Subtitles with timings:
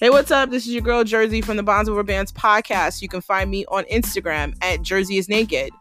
[0.00, 0.48] Hey, what's up?
[0.48, 3.02] This is your girl Jersey from the Bonds Over Bands podcast.
[3.02, 5.72] You can find me on Instagram at Jersey is Naked.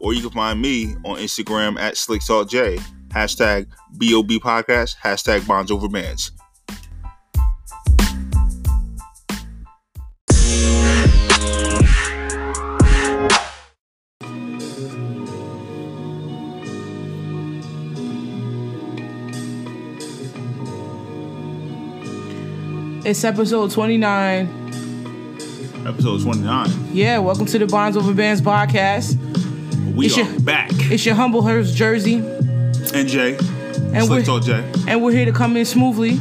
[0.00, 2.78] Or you can find me on Instagram at Slick Salt J.
[3.08, 6.32] Hashtag BOB Podcast, hashtag Bonds Over Bands.
[23.12, 24.48] It's episode 29.
[25.86, 26.70] Episode 29.
[26.94, 29.16] Yeah, welcome to the Bonds Over Bands podcast.
[29.94, 30.70] We It's are your- back.
[30.90, 32.14] It's your humble host, Jersey,
[32.94, 33.36] And Jay.
[33.36, 34.64] And Slick we're- Salt J.
[34.88, 36.18] and we're here to come in smoothly.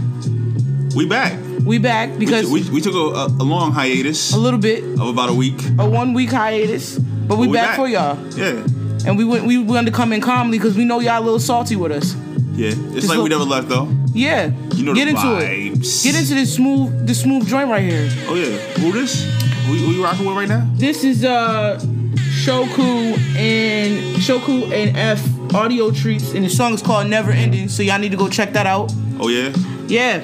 [0.94, 1.40] We back.
[1.64, 5.08] We back because we, we took a, a, a long hiatus a little bit, of
[5.08, 5.62] about a week.
[5.80, 7.76] a one week hiatus, but we, But we back, back.
[7.78, 8.18] for y'all.
[8.38, 9.08] Yeah.
[9.08, 11.40] And we went, we wanted to come in calmly because we know y'all a little
[11.40, 12.16] salty with us.
[12.54, 12.68] Yeah.
[12.72, 13.88] It's Just like we never left though.
[14.14, 15.42] Yeah, You know get into vibes.
[15.44, 15.48] it.
[15.82, 18.08] Get into this smooth, this smooth joint right here.
[18.28, 18.56] Oh yeah.
[18.80, 19.24] Who this?
[19.66, 20.70] Who, who you rocking with right now?
[20.76, 21.80] This is uh
[22.44, 27.68] Shoku and Shoku and F audio treats, and the song is called Never Ending.
[27.68, 28.92] So y'all need to go check that out.
[29.20, 29.54] Oh yeah.
[29.88, 30.24] Yeah,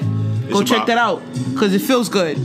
[0.50, 2.38] go It's check that out because it feels good.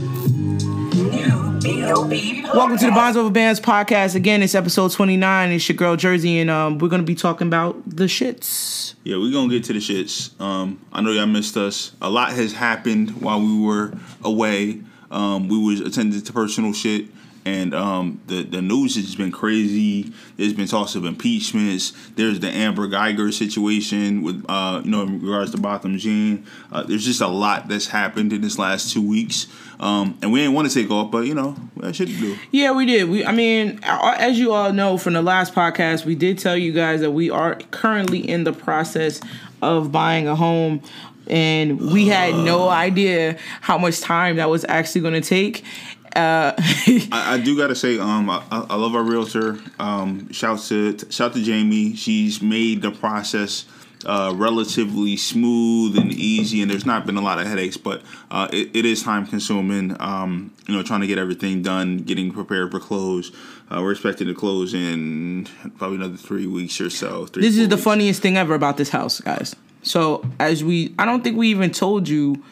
[1.64, 4.14] Welcome to the Bonds Over Bands podcast.
[4.14, 5.50] Again, it's episode 29.
[5.50, 8.92] It's your girl Jersey, and um, we're gonna be talking about the shits.
[9.02, 10.38] Yeah, we're gonna get to the shits.
[10.38, 11.92] Um, I know y'all missed us.
[12.02, 14.82] A lot has happened while we were away.
[15.10, 17.06] Um, we was attending to personal shit,
[17.44, 20.12] and um, the the news has been crazy.
[20.36, 21.92] There's been talks of impeachments.
[22.16, 26.46] There's the Amber Geiger situation with uh, you know in regards to Botham Jean.
[26.72, 29.46] Uh, there's just a lot that's happened in this last two weeks,
[29.78, 32.36] um, and we didn't want to take off, but you know we had to do.
[32.50, 33.08] Yeah, we did.
[33.08, 36.72] We, I mean, as you all know from the last podcast, we did tell you
[36.72, 39.20] guys that we are currently in the process
[39.60, 40.82] of buying a home,
[41.26, 45.64] and we had no idea how much time that was actually going to take.
[46.14, 49.58] Uh, I, I do gotta say, um, I, I love our realtor.
[49.78, 51.94] Um, shout to shout to Jamie.
[51.94, 53.64] She's made the process
[54.06, 57.76] uh, relatively smooth and easy, and there's not been a lot of headaches.
[57.76, 59.96] But uh, it, it is time consuming.
[60.00, 63.32] Um, you know, trying to get everything done, getting prepared for close.
[63.70, 65.48] Uh, we're expecting to close in
[65.78, 67.26] probably another three weeks or so.
[67.26, 67.84] Three, this is the weeks.
[67.84, 69.56] funniest thing ever about this house, guys.
[69.82, 72.42] So as we, I don't think we even told you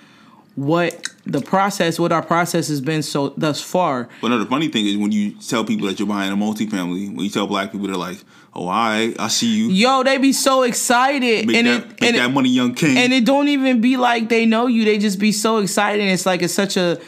[0.55, 4.09] what the process, what our process has been so thus far.
[4.21, 7.09] But no, the funny thing is when you tell people that you're buying a multifamily,
[7.15, 8.19] when you tell black people, they're like,
[8.55, 12.03] "Oh, I I see you." Yo, they be so excited, Make and that, it, make
[12.03, 12.99] and that it, money, young king.
[12.99, 14.85] and it don't even be like they know you.
[14.85, 16.05] They just be so excited.
[16.05, 17.01] It's like it's such a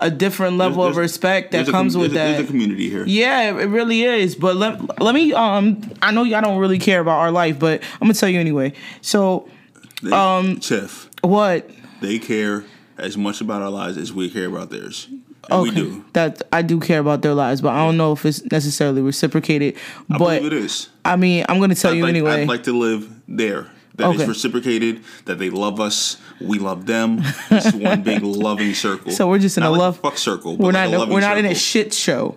[0.00, 2.36] a different level of There's- respect that there's a comes with there's a- that.
[2.38, 3.04] There's a community here.
[3.06, 4.34] yeah, it really is.
[4.36, 7.82] But let let me um I know y'all don't really care about our life, but
[7.94, 8.72] I'm gonna tell you anyway.
[9.02, 9.48] So
[10.12, 11.68] um, Chef, what?
[12.00, 12.64] they care
[12.98, 15.08] as much about our lives as we care about theirs.
[15.50, 16.04] And we do.
[16.12, 19.76] That I do care about their lives, but I don't know if it's necessarily reciprocated.
[20.10, 20.88] I but believe it is.
[21.04, 22.42] I mean, I'm gonna tell I'd you like, anyway.
[22.42, 23.68] I'd like to live there.
[23.94, 24.28] That is Okay.
[24.28, 25.02] reciprocated.
[25.24, 26.18] That they love us.
[26.40, 27.20] We love them.
[27.50, 29.10] It's one big loving circle.
[29.10, 30.56] So we're just in Not a like love- fuck circle.
[30.56, 30.84] But we're not.
[30.86, 32.36] a in a, loving we're not in a shit show.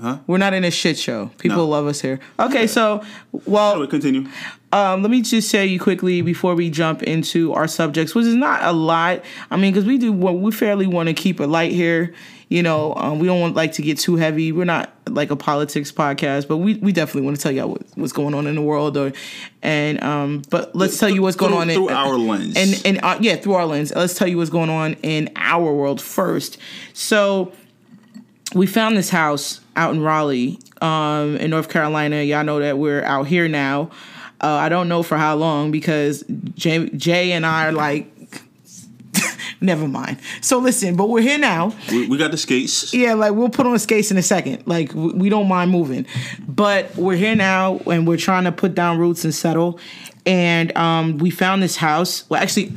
[0.00, 0.18] Huh?
[0.26, 1.30] We're not in a shit show.
[1.38, 1.68] People No.
[1.68, 2.18] love us here.
[2.38, 3.02] Okay, so
[3.46, 4.26] well, Anyway, continue.
[4.72, 8.34] Um, let me just tell you quickly before we jump into our subjects, which is
[8.34, 9.22] not a lot.
[9.50, 12.14] I mean, because we do what we fairly want to keep it light here.
[12.48, 14.52] You know, um, we don't want like to get too heavy.
[14.52, 17.82] We're not like a politics podcast, but we, we definitely want to tell y'all what,
[17.96, 18.96] what's going on in the world.
[18.96, 19.12] Or
[19.62, 22.54] and um, but let's tell you what's going Through- on in, through our lens.
[22.56, 23.92] and and uh, yeah, through our lens.
[23.94, 26.58] Let's tell you what's going on in our world first.
[26.92, 27.52] So
[28.54, 32.22] we found this house out in Raleigh, um, in North Carolina.
[32.22, 33.90] Y'all know that we're out here now.
[34.42, 38.12] Uh, I don't know for how long because Jay, Jay and I are like,
[39.60, 40.18] never mind.
[40.40, 41.72] So listen, but we're here now.
[41.90, 42.92] We, we got the skates.
[42.92, 44.66] Yeah, like we'll put on skates in a second.
[44.66, 46.06] Like we, we don't mind moving,
[46.46, 49.78] but we're here now and we're trying to put down roots and settle.
[50.26, 52.28] And um, we found this house.
[52.28, 52.72] Well, actually,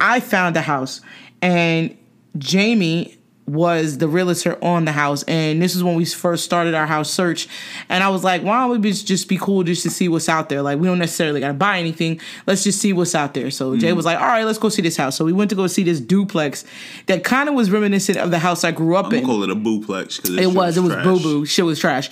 [0.00, 1.00] I found the house,
[1.40, 1.96] and
[2.36, 3.16] Jamie
[3.52, 5.22] was the realtor on the house.
[5.24, 7.48] And this is when we first started our house search.
[7.88, 10.48] And I was like, why don't we just be cool just to see what's out
[10.48, 10.62] there?
[10.62, 12.20] Like, we don't necessarily got to buy anything.
[12.46, 13.50] Let's just see what's out there.
[13.50, 15.16] So Jay was like, all right, let's go see this house.
[15.16, 16.64] So we went to go see this duplex
[17.06, 19.26] that kind of was reminiscent of the house I grew up I'm in.
[19.26, 20.76] call it a booplex because It was.
[20.76, 21.46] It was boo boo.
[21.46, 22.10] Shit was trash.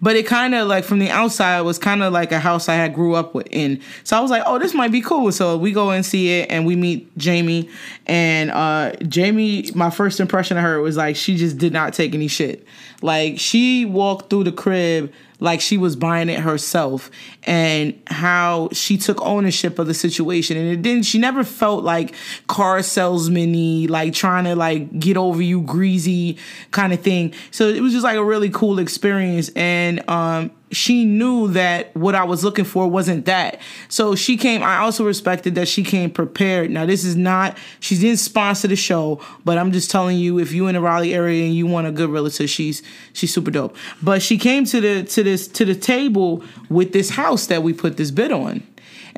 [0.00, 2.74] But it kind of like from the outside was kind of like a house I
[2.74, 3.80] had grew up with in.
[4.04, 5.30] So I was like, oh, this might be cool.
[5.32, 7.68] So we go and see it, and we meet Jamie.
[8.06, 12.14] And uh, Jamie, my first impression of her was like she just did not take
[12.14, 12.66] any shit.
[13.02, 17.10] Like she walked through the crib like she was buying it herself
[17.44, 20.56] and how she took ownership of the situation.
[20.56, 22.14] And it didn't she never felt like
[22.46, 26.36] car salesman like trying to like get over you greasy
[26.70, 27.34] kind of thing.
[27.50, 29.50] So it was just like a really cool experience.
[29.56, 33.60] And um she knew that what I was looking for wasn't that.
[33.88, 36.70] So she came, I also respected that she came prepared.
[36.70, 40.52] Now, this is not, she didn't sponsor the show, but I'm just telling you, if
[40.52, 42.82] you in the Raleigh area and you want a good realtor, she's
[43.12, 43.76] she's super dope.
[44.02, 47.72] But she came to the to this to the table with this house that we
[47.72, 48.62] put this bid on.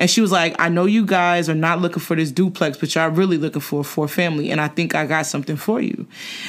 [0.03, 2.93] And she was like, I know you guys are not looking for this duplex, but
[2.93, 4.51] y'all really looking for for family.
[4.51, 6.05] And I think I got something for you.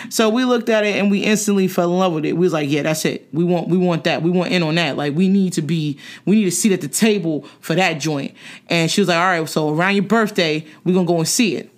[0.09, 2.33] So we looked at it and we instantly fell in love with it.
[2.33, 3.29] We was like, yeah, that's it.
[3.33, 4.23] We want we want that.
[4.23, 4.97] We want in on that.
[4.97, 8.35] Like we need to be, we need a seat at the table for that joint.
[8.71, 11.55] And she was like, all right, so around your birthday, we're gonna go and see
[11.55, 11.71] it.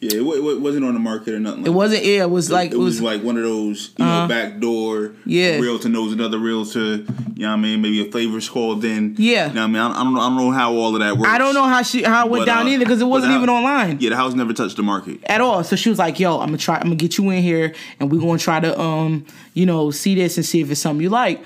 [0.00, 1.62] Yeah, it, it wasn't on the market or nothing.
[1.62, 2.04] Like it wasn't.
[2.04, 5.12] Yeah, it was like it, was, like one of those you uh, know back door.
[5.26, 6.78] Yeah, realtor knows another realtor.
[6.78, 7.04] You
[7.38, 7.82] know what I mean?
[7.82, 9.16] Maybe a favor's called in.
[9.18, 9.76] Yeah, you know what I mean?
[9.76, 10.20] I, don't know.
[10.20, 11.28] I don't know how all of that works.
[11.28, 13.32] I don't know how she how it went but, down uh, either because it wasn't
[13.32, 13.98] even online.
[14.00, 15.64] Yeah, the house never touched the market at all.
[15.64, 16.76] So she was like, "Yo, I'm gonna try.
[16.76, 20.14] I'm gonna get you in here, and we're gonna try to um you know see
[20.14, 21.42] this and see if it's something you like."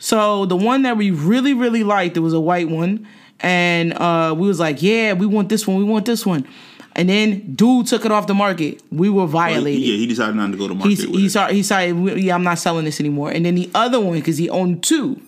[0.00, 3.06] So the one that we really really liked, it was a white one,
[3.38, 5.76] and uh we was like, "Yeah, we want this one.
[5.76, 6.48] We want this one."
[6.94, 8.82] And then dude took it off the market.
[8.90, 9.80] We were oh, violated.
[9.80, 10.90] Well, yeah, he decided not to go to market.
[10.90, 11.54] He's, he started.
[11.54, 13.30] He decided, yeah, I'm not selling this anymore.
[13.30, 15.20] And then the other one, because he owned two,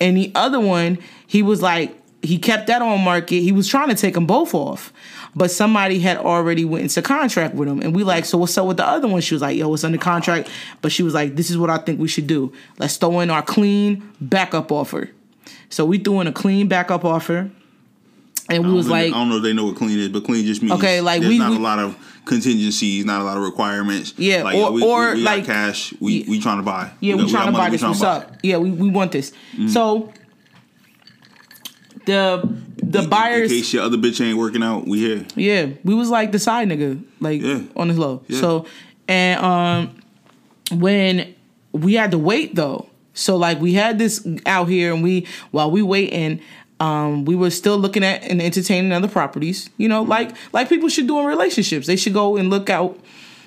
[0.00, 3.40] and the other one, he was like, he kept that on market.
[3.40, 4.92] He was trying to take them both off,
[5.34, 7.80] but somebody had already went into contract with him.
[7.80, 9.20] And we like, so what's up with the other one?
[9.20, 10.48] She was like, yo, it's under contract.
[10.82, 12.52] But she was like, this is what I think we should do.
[12.78, 15.10] Let's throw in our clean backup offer.
[15.70, 17.50] So we threw in a clean backup offer
[18.50, 20.44] and we was like, I don't know if they know what clean is, but clean
[20.44, 23.36] just means okay, like there's we, not we, a lot of contingencies, not a lot
[23.36, 24.14] of requirements.
[24.16, 26.30] Yeah, like, or, we, or we, like cash, we yeah.
[26.30, 26.92] we trying to buy.
[27.00, 27.82] Yeah, we, we trying to buy this.
[27.82, 28.36] What's up?
[28.42, 29.30] Yeah, we, we want this.
[29.52, 29.68] Mm-hmm.
[29.68, 30.12] So
[32.06, 32.42] the
[32.82, 33.50] the buyers.
[33.50, 35.26] In case your other bitch ain't working out, we here.
[35.36, 37.62] Yeah, we was like the side nigga, like yeah.
[37.76, 38.22] on the low.
[38.26, 38.40] Yeah.
[38.40, 38.66] So
[39.08, 39.96] and um
[40.72, 41.34] when
[41.72, 42.88] we had to wait though.
[43.12, 46.40] So like we had this out here, and we while we waiting,
[46.80, 49.68] um, we were still looking at and entertaining other properties.
[49.76, 51.86] You know, like like people should do in relationships.
[51.86, 52.98] They should go and look out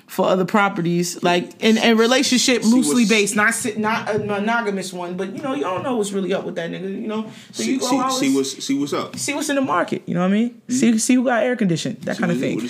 [0.06, 5.16] for other properties, like in a relationship loosely based, not not a monogamous one.
[5.16, 6.90] But you know, you don't know what's really up with that nigga.
[6.90, 9.48] You know, so see, you go see, always, see what's see what's up, see what's
[9.48, 10.02] in the market.
[10.06, 10.50] You know what I mean?
[10.50, 10.72] Mm-hmm.
[10.72, 12.60] See see who got air conditioned, that see kind of thing.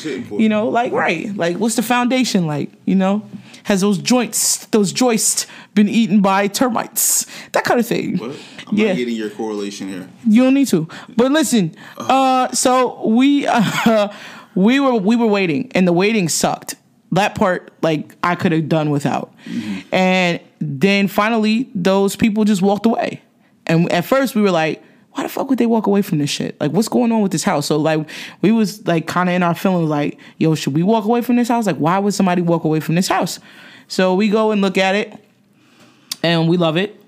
[0.41, 2.71] You know, like right, like what's the foundation like?
[2.87, 3.29] You know,
[3.65, 7.27] has those joints, those joists been eaten by termites?
[7.53, 8.19] That kind of thing.
[8.19, 8.37] What?
[8.67, 8.89] I'm yeah.
[8.89, 10.09] not getting your correlation here.
[10.27, 10.89] You don't need to.
[11.17, 14.09] But listen, uh, so we uh,
[14.55, 16.77] we were we were waiting, and the waiting sucked.
[17.15, 19.35] That part, like, I could have done without.
[19.47, 19.95] Mm-hmm.
[19.95, 23.23] And then finally, those people just walked away.
[23.67, 24.83] And at first, we were like,
[25.13, 26.61] why the fuck would they walk away from this shit?
[26.61, 27.67] Like, what's going on with this house?
[27.67, 28.09] So, like,
[28.43, 31.37] we was like kind of in our feelings, like, yo, should we walk away from
[31.37, 31.67] this house?
[31.67, 33.39] Like, why would somebody walk away from this house?
[33.87, 35.15] So we go and look at it,
[36.23, 37.01] and we love it.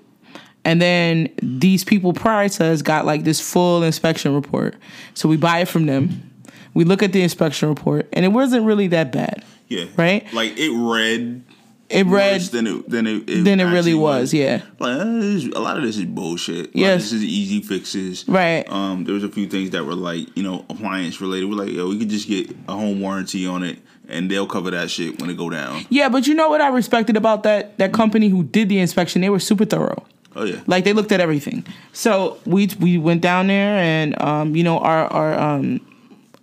[0.63, 4.75] And then these people prior to us got like this full inspection report.
[5.13, 6.31] So we buy it from them.
[6.73, 9.43] We look at the inspection report, and it wasn't really that bad.
[9.67, 9.85] Yeah.
[9.95, 10.31] Right.
[10.33, 11.43] Like it read.
[11.89, 14.23] It read than it than it, it than it really was.
[14.23, 14.33] was.
[14.33, 14.61] Yeah.
[14.77, 16.75] Like a lot of this is bullshit.
[16.75, 17.03] Yes.
[17.03, 18.27] This is easy fixes.
[18.27, 18.69] Right.
[18.69, 19.05] Um.
[19.05, 21.49] There was a few things that were like you know appliance related.
[21.49, 24.71] We're like, yo, we could just get a home warranty on it and they'll cover
[24.71, 25.85] that shit when it go down.
[25.89, 29.21] Yeah, but you know what I respected about that that company who did the inspection?
[29.21, 30.05] They were super thorough.
[30.35, 30.61] Oh yeah.
[30.67, 31.65] Like they looked at everything.
[31.93, 35.81] So we we went down there and um, you know our our um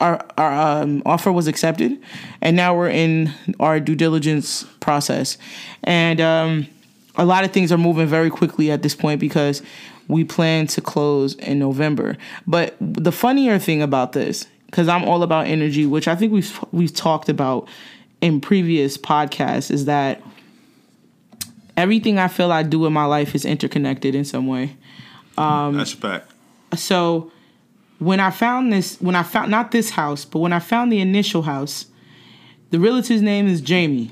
[0.01, 1.99] our our um, offer was accepted,
[2.41, 5.39] and now we're in our due diligence process,
[5.83, 6.67] and um,
[7.17, 9.63] a lot of things are moving very quickly at this point because
[10.09, 12.17] we plan to close in November.
[12.47, 16.65] But the funnier thing about this, because I'm all about energy, which I think we've
[16.73, 17.69] we've talked about
[18.21, 20.21] in previous podcasts, is that
[21.77, 24.77] everything I feel I do in my life is interconnected in some way.
[25.39, 26.33] Um, That's a fact.
[26.77, 27.31] So
[27.99, 31.01] when I found this, when I found not this house, but when I found the
[31.01, 31.87] initial house,
[32.71, 34.11] the realtor's name is Jamie,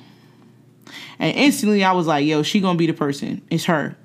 [1.18, 3.42] and instantly I was like, "Yo, she gonna be the person.
[3.50, 3.96] It's her."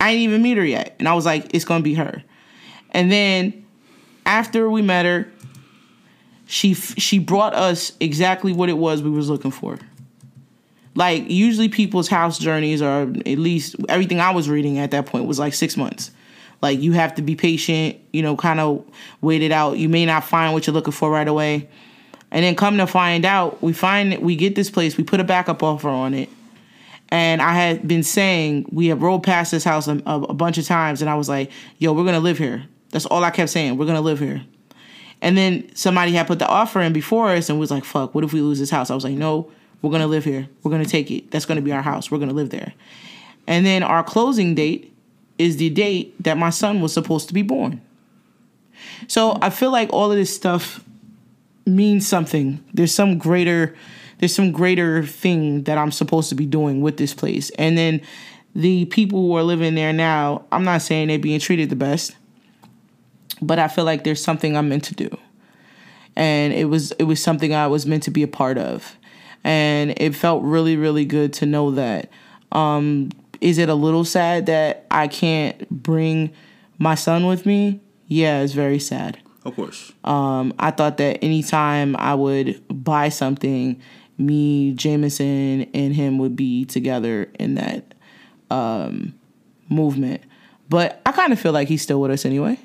[0.00, 2.22] I ain't even meet her yet, and I was like, "It's gonna be her."
[2.90, 3.64] And then
[4.26, 5.28] after we met her,
[6.46, 9.78] she she brought us exactly what it was we was looking for
[10.94, 15.26] like usually people's house journeys are at least everything I was reading at that point
[15.26, 16.10] was like six months.
[16.62, 18.84] Like you have to be patient, you know, kind of
[19.20, 19.78] wait it out.
[19.78, 21.68] You may not find what you're looking for right away.
[22.30, 25.24] And then come to find out, we find we get this place, we put a
[25.24, 26.30] backup offer on it.
[27.10, 30.64] And I had been saying we have rolled past this house a, a, bunch of
[30.64, 33.76] times, and I was like, "Yo, we're gonna live here." That's all I kept saying.
[33.76, 34.42] We're gonna live here.
[35.20, 38.24] And then somebody had put the offer in before us, and was like, "Fuck, what
[38.24, 39.50] if we lose this house?" I was like, "No,
[39.82, 40.48] we're gonna live here.
[40.62, 41.30] We're gonna take it.
[41.30, 42.10] That's gonna be our house.
[42.10, 42.72] We're gonna live there."
[43.46, 44.91] And then our closing date
[45.38, 47.80] is the date that my son was supposed to be born.
[49.08, 50.84] So I feel like all of this stuff
[51.66, 52.62] means something.
[52.72, 53.74] There's some greater
[54.18, 57.50] there's some greater thing that I'm supposed to be doing with this place.
[57.58, 58.00] And then
[58.54, 62.14] the people who are living there now, I'm not saying they're being treated the best,
[63.40, 65.18] but I feel like there's something I'm meant to do.
[66.14, 68.96] And it was it was something I was meant to be a part of.
[69.42, 72.08] And it felt really, really good to know that.
[72.52, 73.10] Um,
[73.42, 76.32] is it a little sad that I can't bring
[76.78, 77.80] my son with me?
[78.06, 79.18] Yeah, it's very sad.
[79.44, 79.92] Of course.
[80.04, 83.80] Um, I thought that anytime I would buy something,
[84.16, 87.94] me, Jameson, and him would be together in that
[88.50, 89.14] um,
[89.68, 90.22] movement.
[90.68, 92.58] But I kind of feel like he's still with us anyway.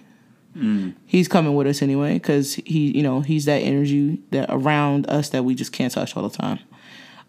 [1.05, 5.29] He's coming with us anyway because he, you know, he's that energy that around us
[5.29, 6.59] that we just can't touch all the time.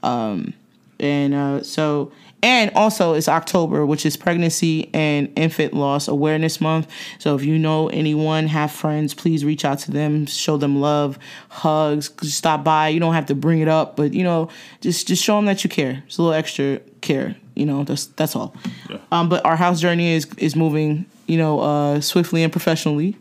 [0.02, 0.54] Um,
[1.00, 6.88] and uh, so, and also it's October, which is Pregnancy and Infant Loss Awareness Month.
[7.18, 11.18] So if you know anyone, have friends, please reach out to them, show them love,
[11.48, 12.88] hugs, stop by.
[12.88, 14.48] You don't have to bring it up, but you know,
[14.80, 16.02] just just show them that you care.
[16.06, 17.34] It's a little extra care.
[17.54, 18.54] You know, that's that's all.
[18.88, 18.98] Yeah.
[19.10, 23.16] Um, but our house journey is is moving, you know, uh, swiftly and professionally,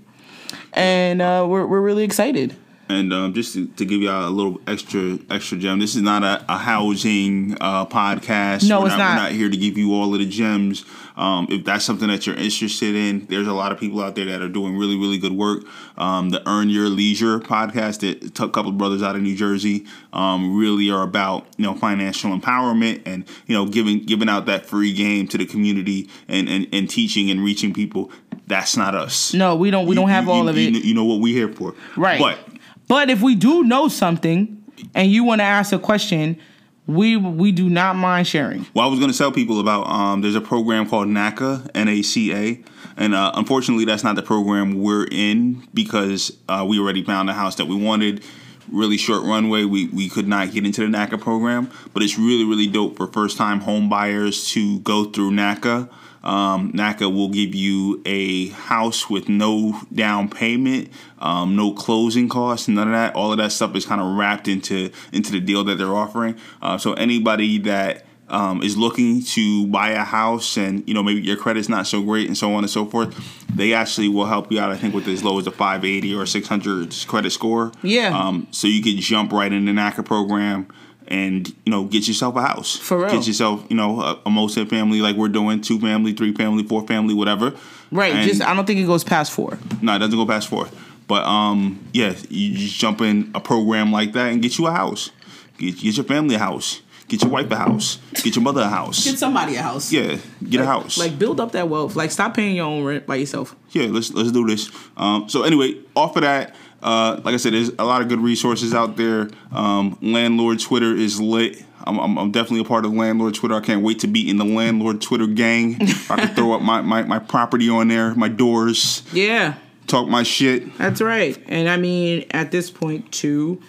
[0.73, 2.55] and uh, we're we're really excited.
[2.89, 6.23] And um, just to, to give y'all a little extra extra gem, this is not
[6.23, 8.67] a, a housing uh, podcast.
[8.69, 9.09] No, we're it's not, not.
[9.17, 10.85] We're not here to give you all of the gems.
[11.17, 14.25] Um, if that's something that you're interested in, there's a lot of people out there
[14.25, 15.63] that are doing really really good work.
[15.97, 19.35] Um, the Earn Your Leisure podcast, that took a couple of brothers out of New
[19.35, 24.45] Jersey, um, really are about you know financial empowerment and you know giving giving out
[24.45, 28.11] that free game to the community and and, and teaching and reaching people.
[28.45, 29.33] That's not us.
[29.33, 29.85] No, we don't.
[29.87, 30.71] We You- don't have you- all you- of it.
[30.71, 32.17] kn- You know what we're here for, Right.
[32.19, 32.39] But
[32.87, 34.63] But if we do know something
[34.95, 36.39] and you want to ask a question,
[36.85, 38.65] we we do not mind sharing.
[38.73, 41.89] Well, I was going to tell people about um, there's a program called NACA, N
[41.89, 42.63] A C A,
[42.95, 47.33] and uh, unfortunately, that's not the program we're in because uh, we already found the
[47.33, 48.23] house that we wanted.
[48.71, 49.63] Really short runway.
[49.63, 53.07] We we could not get into the NACA program, but it's really really dope for
[53.07, 55.89] first time home buyers to go through NACA.
[56.27, 62.67] Um, NACA will give you a house with no down payment, um, no closing costs,
[62.67, 63.15] none of that.
[63.15, 66.35] All of that stuff is kind of wrapped into into the deal that they're offering.
[66.61, 71.21] Uh, so anybody that um, is looking to buy a house and you know maybe
[71.21, 73.15] your credit's not so great and so on and so forth,
[73.55, 74.69] they actually will help you out.
[74.69, 77.71] I think with as low as a 580 or 600 credit score.
[77.81, 78.09] Yeah.
[78.09, 80.67] Um, so you could jump right in the NACA program
[81.07, 82.75] and you know get yourself a house.
[82.75, 83.09] For real.
[83.09, 86.85] Get yourself you know a, a multi-family like we're doing, two family, three family, four
[86.87, 87.53] family, whatever.
[87.91, 88.13] Right.
[88.13, 89.57] And- just I don't think it goes past four.
[89.81, 90.67] no, it doesn't go past four.
[91.07, 94.71] But um, yeah, you just jump in a program like that and get you a
[94.71, 95.11] house.
[95.57, 96.81] Get, get your family a house.
[97.07, 97.99] Get your wife a house.
[98.21, 99.05] Get your mother a house.
[99.05, 99.93] Get somebody a house.
[99.93, 100.17] Yeah,
[100.49, 100.97] get a house.
[100.97, 101.95] Like build up that wealth.
[101.95, 103.55] Like stop paying your own rent by yourself.
[103.71, 104.69] yeah, let's let's do this.
[104.97, 106.53] Um, so anyway, off of that,
[106.83, 109.29] uh, like I said, there's a lot of good resources out there.
[109.51, 111.63] Um, landlord Twitter is lit.
[111.85, 113.55] I'm, I'm, I'm definitely a part of landlord Twitter.
[113.55, 115.77] I can't wait to be in the landlord Twitter gang.
[116.09, 119.55] I can throw up my, my, my property on there, my doors, Yeah.
[119.87, 120.77] talk my shit.
[120.77, 121.41] That's right.
[121.47, 123.61] And I mean, at this point too,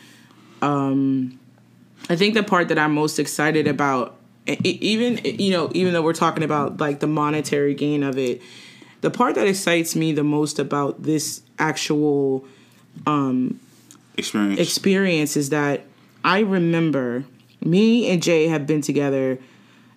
[0.63, 1.39] um,
[2.11, 4.17] I think the part that I'm most excited about,
[4.65, 8.41] even you know, even though we're talking about like the monetary gain of it,
[9.03, 12.45] the part that excites me the most about this actual
[13.07, 13.61] Um,
[14.17, 14.61] experience.
[14.61, 15.37] experience.
[15.37, 15.85] is that
[16.25, 17.25] I remember.
[17.61, 19.39] Me and Jay have been together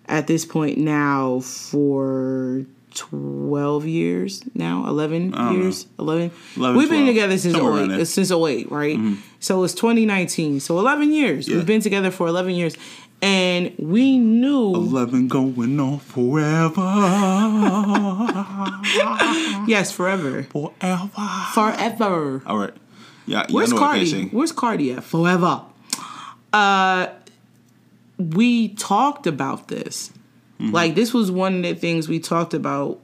[0.07, 7.37] at this point now for 12 years now 11 years 11, 11, we've been together
[7.37, 8.97] since somewhere oh, around 08 since 08 right?
[8.97, 9.21] Mm-hmm.
[9.39, 11.47] So it's 2019 so 11 years.
[11.47, 11.57] Yeah.
[11.57, 12.75] we've been together for 11 years.
[13.23, 16.81] And we knew 11 going on forever.
[19.67, 20.43] yes forever.
[20.43, 21.09] Forever.
[21.53, 22.41] forever.
[22.47, 22.73] All right.
[23.25, 24.27] Yeah, yeah, Where's I know what I Cardi?
[24.29, 25.03] Where's Cardi at?
[25.03, 25.61] Forever.
[26.53, 27.07] Uh,
[28.17, 30.11] we talked about this.
[30.59, 30.71] Mm-hmm.
[30.71, 32.99] Like this was one of the things we talked about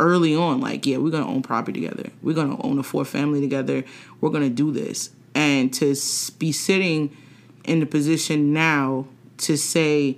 [0.00, 0.60] early on.
[0.60, 2.10] Like, yeah, we're gonna own property together.
[2.22, 3.84] We're gonna own a four family together.
[4.20, 5.10] We're gonna do this.
[5.34, 5.94] And to
[6.38, 7.16] be sitting
[7.64, 9.06] in the position now
[9.38, 10.16] to say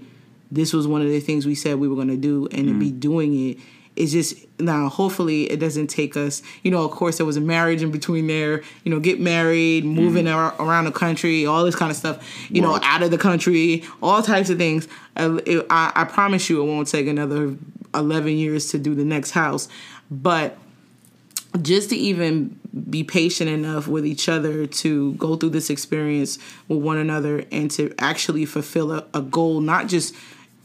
[0.50, 2.90] this was one of the things we said we were gonna do, and to be
[2.90, 2.98] Mm-hmm.
[3.00, 3.58] doing it
[3.96, 7.40] it's just now hopefully it doesn't take us you know of course there was a
[7.40, 11.74] marriage in between there you know get married moving ar- around the country all this
[11.76, 14.88] kind of stuff you know out of the country all types of things.
[15.16, 17.56] Uh, it, I, I promise you it won't take another
[17.94, 19.68] 11 years to do the next house.
[20.10, 20.56] But
[21.62, 22.58] just to even
[22.90, 26.38] be patient enough with each other to go through this experience
[26.68, 30.14] with one another and to actually fulfill a, a goal not just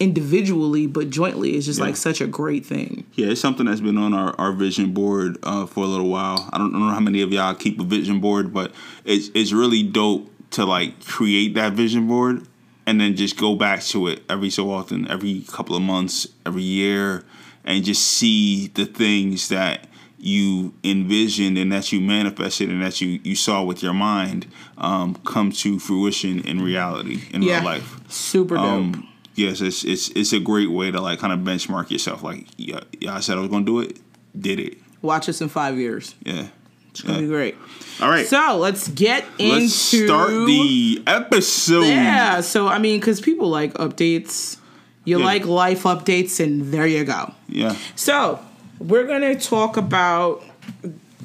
[0.02, 3.98] individually but jointly is just like such a great thing Yeah, it's something that's been
[3.98, 6.50] on our, our vision board uh, for a little while.
[6.52, 8.72] I don't, I don't know how many of y'all keep a vision board, but
[9.06, 12.48] it's it's really dope to like create that vision board
[12.88, 16.64] and then just go back to it every so often, every couple of months, every
[16.64, 17.24] year,
[17.64, 23.20] and just see the things that you envisioned and that you manifested and that you,
[23.24, 24.46] you saw with your mind
[24.78, 28.00] um, come to fruition in reality in yeah real life.
[28.10, 29.08] super dope Um,
[29.48, 32.24] yes, it's it's it's a great way to like kind of benchmark yourself.
[32.24, 34.00] Like, yeah, yeah, I said I was gonna do it,
[34.40, 34.78] did it.
[35.02, 36.48] watch us in five years Yeah.
[36.92, 37.56] it's gonna be great
[38.02, 38.26] All right.
[38.28, 41.86] so let's get into Let's start the episode.
[41.86, 44.58] yeah so i mean because people like updates
[45.06, 45.26] you Yeah.
[45.26, 47.76] like life updates and there you go Yeah.
[47.96, 48.40] So
[48.80, 50.44] we're gonna talk about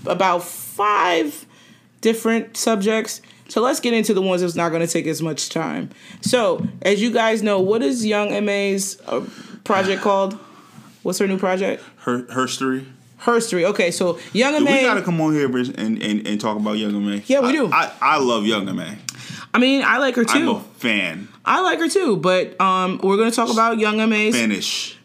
[0.06, 1.44] about five
[2.00, 3.20] different subjects.
[3.49, 5.91] So let's get into the ones that's not gonna take as much time.
[6.21, 9.25] So as you guys know, what is Young MA's uh,
[9.65, 10.35] project called?
[11.03, 11.83] What's her new project?
[11.99, 12.87] Her herstory.
[13.21, 13.65] Herstory.
[13.65, 14.71] Okay, so Young MA.
[14.71, 17.21] We gotta come on here and, and, and talk about Young MA.
[17.26, 17.67] Yeah, we do.
[17.69, 18.95] I, I, I love Young MA.
[19.55, 20.38] I mean, I like her too.
[20.38, 21.29] I'm a fan.
[21.45, 22.17] I like her too.
[22.17, 24.97] But um, we're gonna talk about Young MA's Fanish.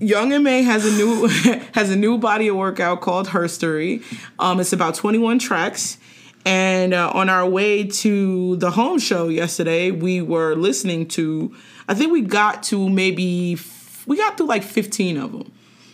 [0.00, 1.26] Young Ma has a new
[1.74, 4.02] has a new body of workout called Herstory.
[4.38, 5.98] Um, it's about 21 tracks.
[6.44, 11.54] And uh, on our way to the home show yesterday, we were listening to.
[11.88, 13.58] I think we got to maybe
[14.06, 15.52] we got through like 15 of them.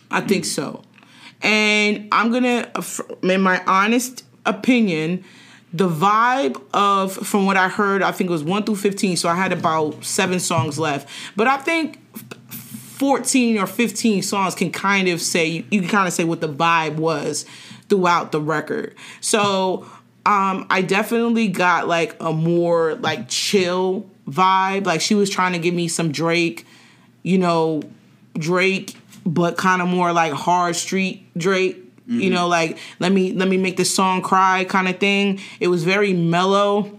[0.09, 0.81] I think so.
[1.41, 2.71] And I'm gonna,
[3.21, 5.23] in my honest opinion,
[5.71, 9.17] the vibe of from what I heard, I think it was one through 15.
[9.17, 11.07] So I had about seven songs left.
[11.35, 11.99] But I think
[12.99, 16.49] 14 or 15 songs can kind of say you can kind of say what the
[16.49, 17.45] vibe was
[17.87, 19.89] throughout the record so
[20.25, 24.85] um i definitely got like a more like chill vibe.
[24.85, 26.65] Like she was trying to give me some drake
[27.23, 27.81] you know
[28.37, 33.47] drake but kind of more like hard street drake you know like let me let
[33.47, 35.39] me make this song cry kind of thing.
[35.59, 36.97] It was very mellow.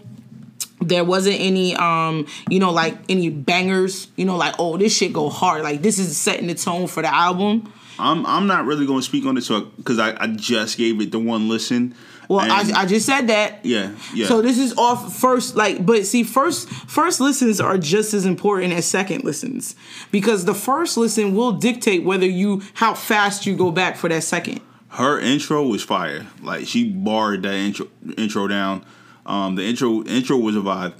[0.79, 5.11] There wasn't any um you know like any bangers you know like oh this shit
[5.11, 5.63] go hard.
[5.63, 7.73] Like this is setting the tone for the album.
[7.99, 11.19] I'm I'm not really gonna speak on this because I, I just gave it the
[11.19, 11.93] one listen.
[12.31, 14.27] Well And- I, I just said that yeah yeah.
[14.27, 18.73] so this is off first like but see first first listens are just as important
[18.73, 19.75] as second listens
[20.11, 24.23] because the first listen will dictate whether you how fast you go back for that
[24.23, 24.61] second
[24.95, 26.27] her intro was fire.
[26.41, 28.85] Like she barred that intro intro down.
[29.25, 30.93] Um, the intro intro was a vibe.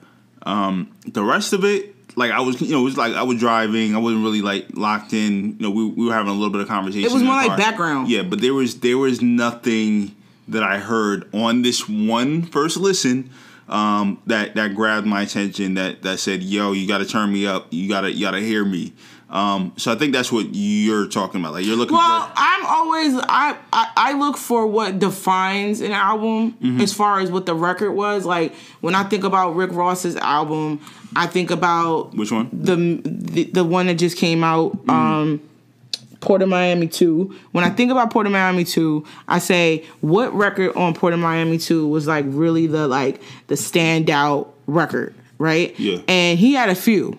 [0.43, 3.37] Um, the rest of it, like I was, you know, it was like I was
[3.37, 3.93] driving.
[3.93, 5.57] I wasn't really like locked in.
[5.57, 7.09] You know, we, we were having a little bit of conversation.
[7.09, 7.57] It was more like car.
[7.57, 8.09] background.
[8.09, 10.15] Yeah, but there was there was nothing
[10.47, 13.29] that I heard on this one first listen
[13.69, 15.75] um, that that grabbed my attention.
[15.75, 17.67] That that said, "Yo, you got to turn me up.
[17.71, 18.93] You gotta you gotta hear me."
[19.29, 21.53] Um, so I think that's what you're talking about.
[21.53, 22.33] Like you're looking for Well, for.
[22.35, 26.81] I'm always I, I I look for what defines an album Mm-hmm.
[26.81, 28.25] as far as what the record was.
[28.25, 30.81] Like when I think about Rick Ross's album,
[31.15, 32.49] I think about Which one?
[32.51, 32.75] the
[33.05, 34.77] the, the one that just came out.
[34.89, 35.41] Um,
[36.21, 37.35] Port of Miami 2.
[37.51, 41.19] When I think about Port of Miami 2, I say what record on Port of
[41.19, 45.77] Miami 2 was like really the like the standout record, right?
[45.77, 45.99] Yeah.
[46.07, 47.17] And he had a few.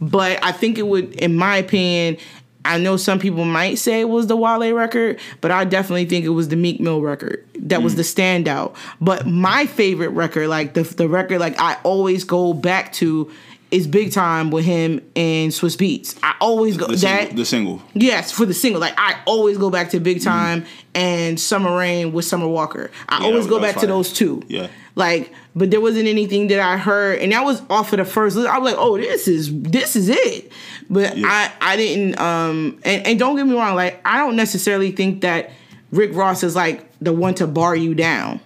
[0.00, 2.18] But I think it would in my opinion,
[2.66, 6.24] I know some people might say it was the Wale record, but I definitely think
[6.24, 7.96] it was the Meek Mill record that was mm.
[7.96, 8.74] the standout.
[9.00, 13.30] But my favorite record, like the the record like I always go back to
[13.74, 16.18] is Big Tyme with him and Swizz Beatz.
[16.22, 17.82] I always go The that single, the single.
[17.94, 18.80] Yes, for the single.
[18.80, 22.90] Like I always go back to Big Tyme and Summer Reign with Summer Walker.
[23.08, 24.42] I Yeah, always go back to those two.
[24.48, 24.68] Yeah.
[24.96, 28.36] Like, but there wasn't anything that I heard, and that was off of the first
[28.36, 28.48] list.
[28.48, 30.52] I was like, oh, this is this is it.
[30.88, 31.26] But Yeah.
[31.28, 35.22] I I didn't um and, and don't get me wrong, like I don't necessarily think
[35.22, 35.50] that
[35.90, 38.40] Rick Ross is like the one to bar you down.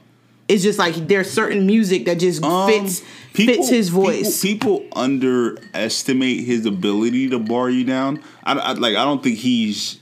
[0.49, 3.03] It's just like there's certain music that just Um, fits
[3.35, 4.41] fits his voice.
[4.43, 8.21] People, people underestimate his ability to bar you down.
[8.45, 8.97] I, I- like.
[8.97, 9.99] I don't think he's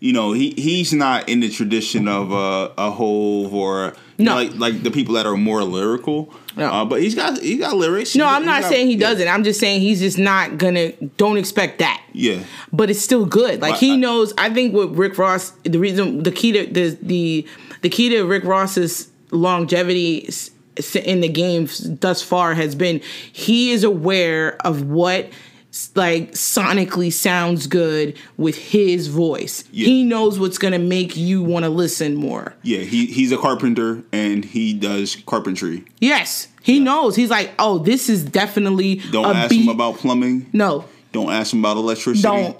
[0.00, 4.34] you know, he he's not in the tradition of uh, a Hove or No.
[4.36, 6.32] like like the people that are more lyrical.
[6.56, 6.66] No.
[6.70, 8.14] Uh, but he's got he got lyrics.
[8.14, 9.08] No, He- I'm not got- saying he yeah.
[9.08, 9.26] doesn't.
[9.26, 10.92] I'm just saying he's just not gonna.
[11.16, 12.00] Don't expect that.
[12.12, 12.40] Yeah.
[12.72, 13.60] But it's still good.
[13.60, 14.32] Like he knows.
[14.38, 17.46] I think with Rick Ross, the reason the key to the the
[17.82, 20.28] the key to Rick Ross's longevity
[21.04, 23.00] in the game thus far has been
[23.32, 25.28] he is aware of what
[25.94, 29.64] like sonically sounds good with his voice.
[29.70, 29.86] Yeah.
[29.86, 32.54] He knows what's gonna make you want to listen more.
[32.62, 35.84] Yeah, he he's a carpenter and he does carpentry.
[36.00, 37.16] Yes, he knows.
[37.16, 39.62] He's like, oh, this is definitely Don't ask beat.
[39.62, 40.48] him about plumbing.
[40.52, 40.84] no.
[41.12, 42.22] Don't ask him about electricity.
[42.22, 42.58] Don't.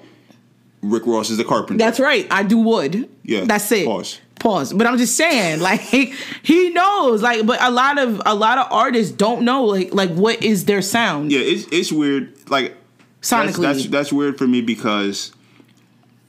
[0.81, 1.78] Rick Ross is a carpenter.
[1.78, 2.26] That's right.
[2.31, 3.09] I do wood.
[3.24, 3.85] Yeah, That's it.
[3.87, 4.20] pause.
[4.38, 4.74] Pause.
[4.74, 7.22] But I'm just saying, like he knows.
[7.22, 10.64] Like, but a lot of a lot of artists don't know like like what is
[10.64, 12.33] their sound yeah, it's it's weird.
[12.51, 12.77] Like
[13.20, 13.62] that's, sonically.
[13.62, 15.33] that's that's weird for me because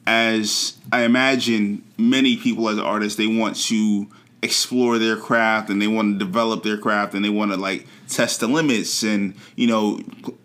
[0.08, 4.08] as I imagine many people as artists, they want to
[4.42, 7.86] explore their craft and they want to develop their craft and they want to like
[8.08, 10.00] test the limits and you know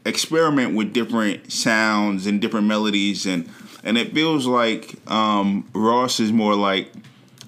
[0.04, 3.48] experiment with different sounds and different melodies and
[3.84, 6.90] and it feels like um, Ross is more like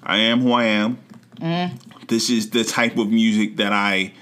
[0.07, 0.97] I am who I am.
[2.07, 4.13] This is the type of music that I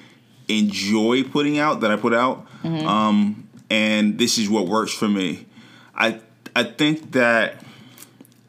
[0.50, 2.45] enjoy putting out that I put out,
[2.88, 5.45] um, and this is what works for me.
[5.95, 6.19] I
[6.56, 7.63] I think that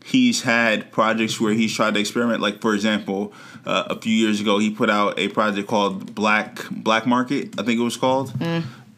[0.04, 2.40] he's had projects where he's tried to experiment.
[2.40, 3.32] Like for example,
[3.66, 7.60] uh, a few years ago, he put out a project called Black Black Market.
[7.60, 8.32] I think it was called.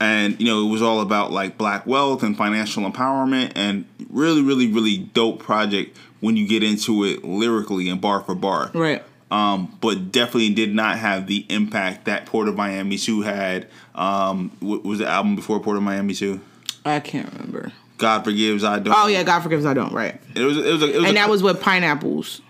[0.00, 4.42] And you know it was all about like black wealth and financial empowerment, and really,
[4.42, 9.02] really, really dope project when you get into it lyrically and bar for bar right.
[9.30, 13.68] um, but definitely did not have the impact that Port of Miami 2 had.
[13.94, 16.40] Um, what was the album before Port of Miami 2?
[16.84, 17.72] I can't remember.
[17.98, 18.94] God Forgives, I Don't.
[18.96, 19.92] Oh yeah, God forgives I don't.
[19.92, 20.20] Right.
[20.34, 22.40] It was, it was, a, it was And a, that was with pineapples.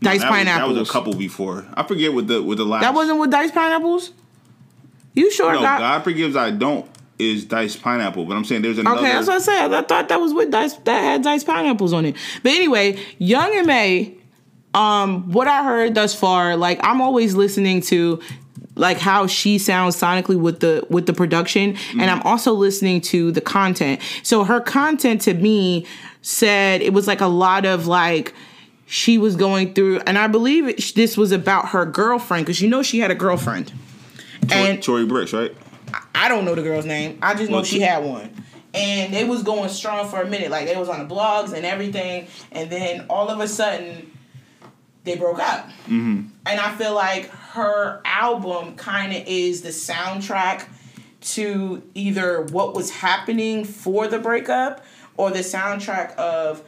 [0.00, 0.74] Diced that was- pineapples.
[0.74, 1.66] That was a couple before.
[1.74, 2.82] I forget what the with the last.
[2.82, 4.12] That wasn't with diced pineapples.
[5.14, 5.52] You sure?
[5.52, 8.24] No, God- God Forgives, I Don't is Dice Pineapple.
[8.24, 9.00] But I'm saying there's another.
[9.00, 9.72] Okay, that's what I said.
[9.72, 12.16] I thought that was with dice that had diced pineapples on it.
[12.42, 14.10] But anyway, Young MA,
[14.74, 18.20] um, what I heard thus far, like I'm always listening to
[18.76, 23.30] like how she sounds sonically with the with the production and I'm also listening to
[23.30, 24.00] the content.
[24.22, 25.86] So her content to me
[26.22, 28.34] said it was like a lot of like
[28.86, 32.68] she was going through and I believe it, this was about her girlfriend cuz you
[32.68, 33.72] know she had a girlfriend.
[34.50, 35.54] And Tory Bricks, right?
[36.14, 37.18] I don't know the girl's name.
[37.22, 38.30] I just know Well, she had one.
[38.72, 40.50] And they was going strong for a minute.
[40.50, 42.26] Like they was on the blogs and everything.
[42.50, 44.10] And then all of a sudden
[45.04, 45.68] they broke up.
[45.84, 46.28] Mm-hmm.
[46.46, 50.66] And I feel like her album kind of is the soundtrack
[51.20, 54.84] to either what was happening for the breakup
[55.16, 56.62] or the soundtrack of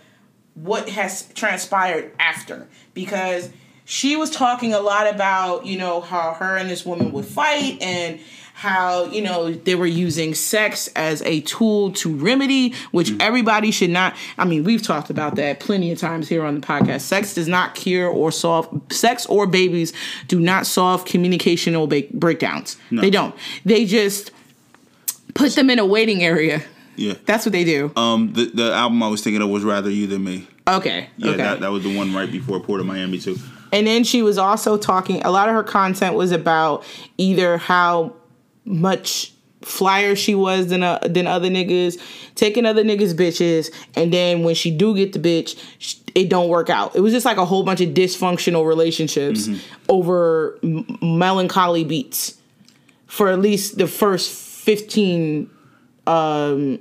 [0.55, 3.51] what has transpired after because
[3.85, 7.81] she was talking a lot about you know how her and this woman would fight
[7.83, 8.19] and
[8.59, 13.90] how you know they were using sex as a tool to remedy which everybody should
[13.90, 17.03] not i mean we've talked about that plenty of times here on the podcast.
[17.03, 19.92] Sex does not cure or solve sex or babies
[20.27, 22.79] do not solve communicational ba- breakdowns.
[22.90, 23.35] They don't.
[23.66, 24.31] They just
[25.35, 26.62] put them in a waiting area.
[26.97, 27.12] Yeah.
[27.27, 27.92] that's what they do.
[27.95, 30.49] Um, the the album I was thinking of was Rather You Than Me.
[30.66, 31.37] okay Yeah, okay.
[31.37, 33.37] that, that was the one right before Port of Miami too.
[33.71, 36.85] And then she was also talking, a lot of her content was about
[37.19, 38.14] either how
[38.67, 42.01] much flyer she was than uh, than other niggas,
[42.35, 46.49] taking other niggas bitches, and then when she do get the bitch, sh- it don't
[46.49, 46.95] work out.
[46.95, 49.49] It was just like a whole bunch of dysfunctional relationships
[49.89, 52.39] over m- melancholy beats
[53.07, 55.51] for at least the first 15
[56.07, 56.79] um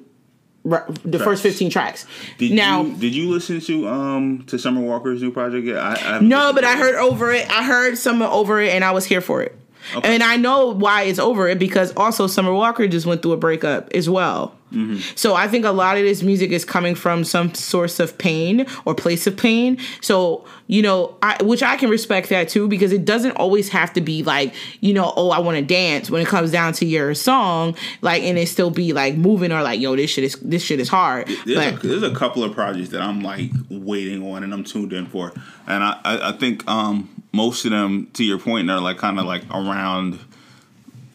[0.63, 1.57] the first Tracks.
[1.59, 2.05] 15 tracks.
[2.39, 5.77] Did now you did you listen to um to Summer Walker's new project yet?
[5.77, 7.47] I, I No, but I heard over it.
[7.51, 9.55] I heard Summer over it, and I was here for it.
[10.03, 13.37] And I know why it's over it because also Summer Walker just went through a
[13.37, 14.55] breakup as well.
[14.73, 14.97] Mm-hmm.
[15.15, 18.65] So I think a lot of this music is coming from some source of pain
[18.83, 19.77] or place of pain.
[20.01, 23.93] So you know, I which I can respect that too because it doesn't always have
[23.93, 26.85] to be like you know, oh, I want to dance when it comes down to
[26.85, 30.35] your song, like, and it still be like moving or like, yo, this shit is
[30.41, 31.27] this shit is hard.
[31.45, 34.63] There's, But a, there's a couple of projects that I'm like waiting on and I'm
[34.63, 35.31] tuned in for,
[35.67, 39.19] and I I, I think um most of them, to your point, are like kind
[39.19, 40.19] of like around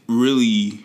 [0.07, 0.85] really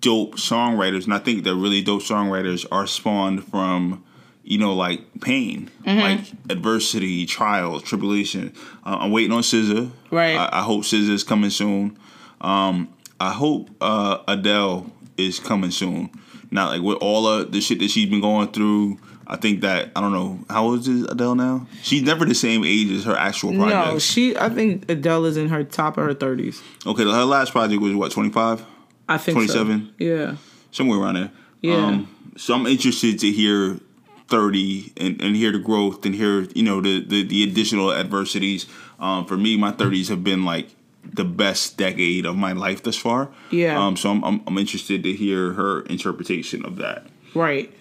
[0.00, 4.04] dope songwriters, and I think that really dope songwriters are spawned from
[4.42, 5.98] you know like pain, Mm-hmm.
[6.00, 8.52] like adversity, trials, tribulation.
[8.84, 9.90] Uh, I'm waiting on SZA.
[10.10, 10.36] Right.
[10.36, 11.98] I, I hope SZA is coming soon.
[12.40, 12.88] Um,
[13.20, 16.10] I hope uh, Adele is coming soon.
[16.50, 18.98] Not like with all of the shit that she's been going through.
[19.30, 21.68] I think that I don't know how old is Adele now.
[21.82, 23.92] She's never the same age as her actual project.
[23.92, 24.36] No, she.
[24.36, 26.60] I think Adele is in her top of her thirties.
[26.84, 28.64] okay, her last project was what twenty five,
[29.08, 29.94] I think twenty seven.
[29.98, 30.04] so.
[30.04, 30.36] Yeah.
[30.72, 31.30] somewhere around there.
[31.62, 31.76] Yeah.
[31.76, 33.78] Um, so I'm interested to hear
[34.26, 38.66] thirty and, and hear the growth and hear you know the the, the additional adversities.
[38.98, 40.70] Um, for me, my thirties have been like
[41.04, 43.30] the best decade of my life thus far.
[43.52, 43.78] Yeah.
[43.80, 47.06] Um, so I'm, I'm I'm interested to hear her interpretation of that.
[47.32, 47.72] Right.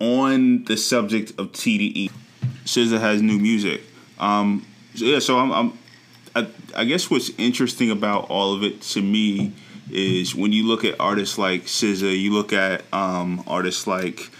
[0.00, 2.10] On the subject of TDE,
[2.64, 3.82] SZA has new music.
[4.18, 5.78] Um, so yeah, so I'm, I'm
[6.34, 9.52] I, I guess what's interesting about all of it to me
[9.90, 14.30] is when you look at artists like SZA, you look at um, artists like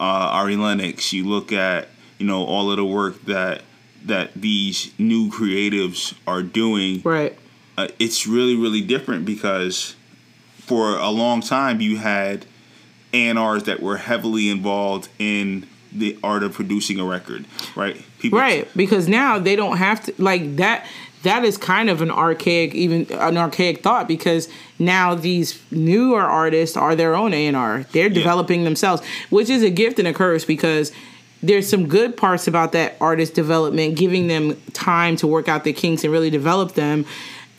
[0.00, 3.62] uh, Ari Lennox, you look at you know all of the work that
[4.04, 7.36] that these new creatives are doing Right.
[7.78, 9.96] uh, it's really really different because
[10.58, 12.44] for a long time you had
[13.14, 17.46] A&Rs that were heavily involved in the art of producing a record,
[17.76, 17.96] right?
[18.18, 20.86] People, Right, because now they don't have to like that.
[21.22, 24.48] That is kind of an archaic, even an archaic thought, because
[24.78, 27.86] now these newer artists are their own A and R.
[27.92, 30.92] They're developing themselves, which is a gift and a curse because
[31.42, 35.72] there's some good parts about that artist development, giving them time to work out the
[35.72, 37.06] kinks and really develop them,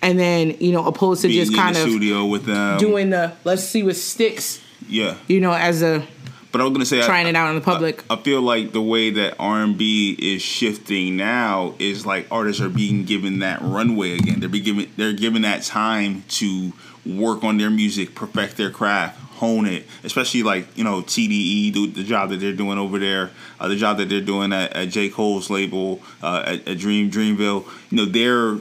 [0.02, 3.10] and then you know, opposed to Being just in kind of studio with them, doing
[3.12, 5.16] the let's see what sticks, yeah.
[5.28, 6.06] you know, as a
[6.52, 8.04] But I was gonna say, I- trying it out in the public.
[8.10, 12.62] I feel like the way that R and B is shifting now is like artists
[12.62, 14.40] are being given that runway again.
[14.40, 16.72] They're being given they're given that time to
[17.06, 19.86] work on their music, perfect their craft, hone it.
[20.04, 23.76] Especially like you know TDE, the, the job that they're doing over there, uh, the
[23.76, 27.66] job that they're doing at, at J Cole's label, uh, at, at Dream Dreamville.
[27.92, 28.58] You know they're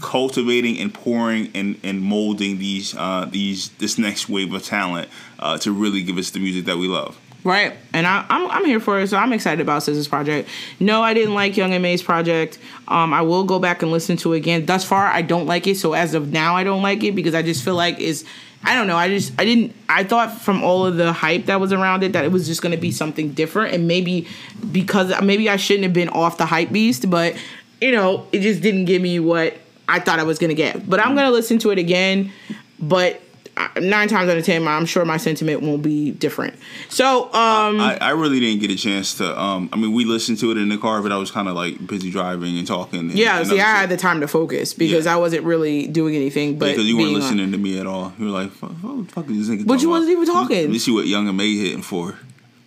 [0.00, 5.08] cultivating and pouring and, and molding these uh, these this next wave of talent
[5.38, 7.18] uh, to really give us the music that we love.
[7.44, 10.48] Right, and I, I'm I'm here for it, so I'm excited about SZA's project.
[10.80, 12.58] No, I didn't like Young MA's project.
[12.88, 14.66] Um, I will go back and listen to it again.
[14.66, 15.76] Thus far, I don't like it.
[15.76, 18.24] So as of now, I don't like it because I just feel like is
[18.64, 18.96] I don't know.
[18.96, 19.74] I just I didn't.
[19.88, 22.60] I thought from all of the hype that was around it that it was just
[22.60, 24.26] going to be something different, and maybe
[24.72, 27.36] because maybe I shouldn't have been off the hype beast, but
[27.80, 29.54] you know, it just didn't give me what
[29.88, 30.88] I thought I was to get.
[30.88, 32.30] But I'm going to listen to it again,
[32.78, 33.20] but.
[33.56, 36.54] uh, Nine times out of ten, I'm sure my sentiment won't be different.
[36.88, 39.36] So, um, I, I really didn't get a chance to.
[39.40, 41.54] Um, I mean, we listened to it in the car, but I was kind of
[41.56, 43.00] like busy driving and talking.
[43.00, 45.14] And, Yeah, and see, I had the time to focus because Yeah.
[45.14, 46.56] I wasn't really doing anything.
[46.56, 48.12] But because you weren't on- listening to me at all.
[48.16, 50.60] You were like, "Fuck, what the fuck is this nigga?" But you wasn't even talking.
[50.62, 52.14] Let me see what Young MA hitting for.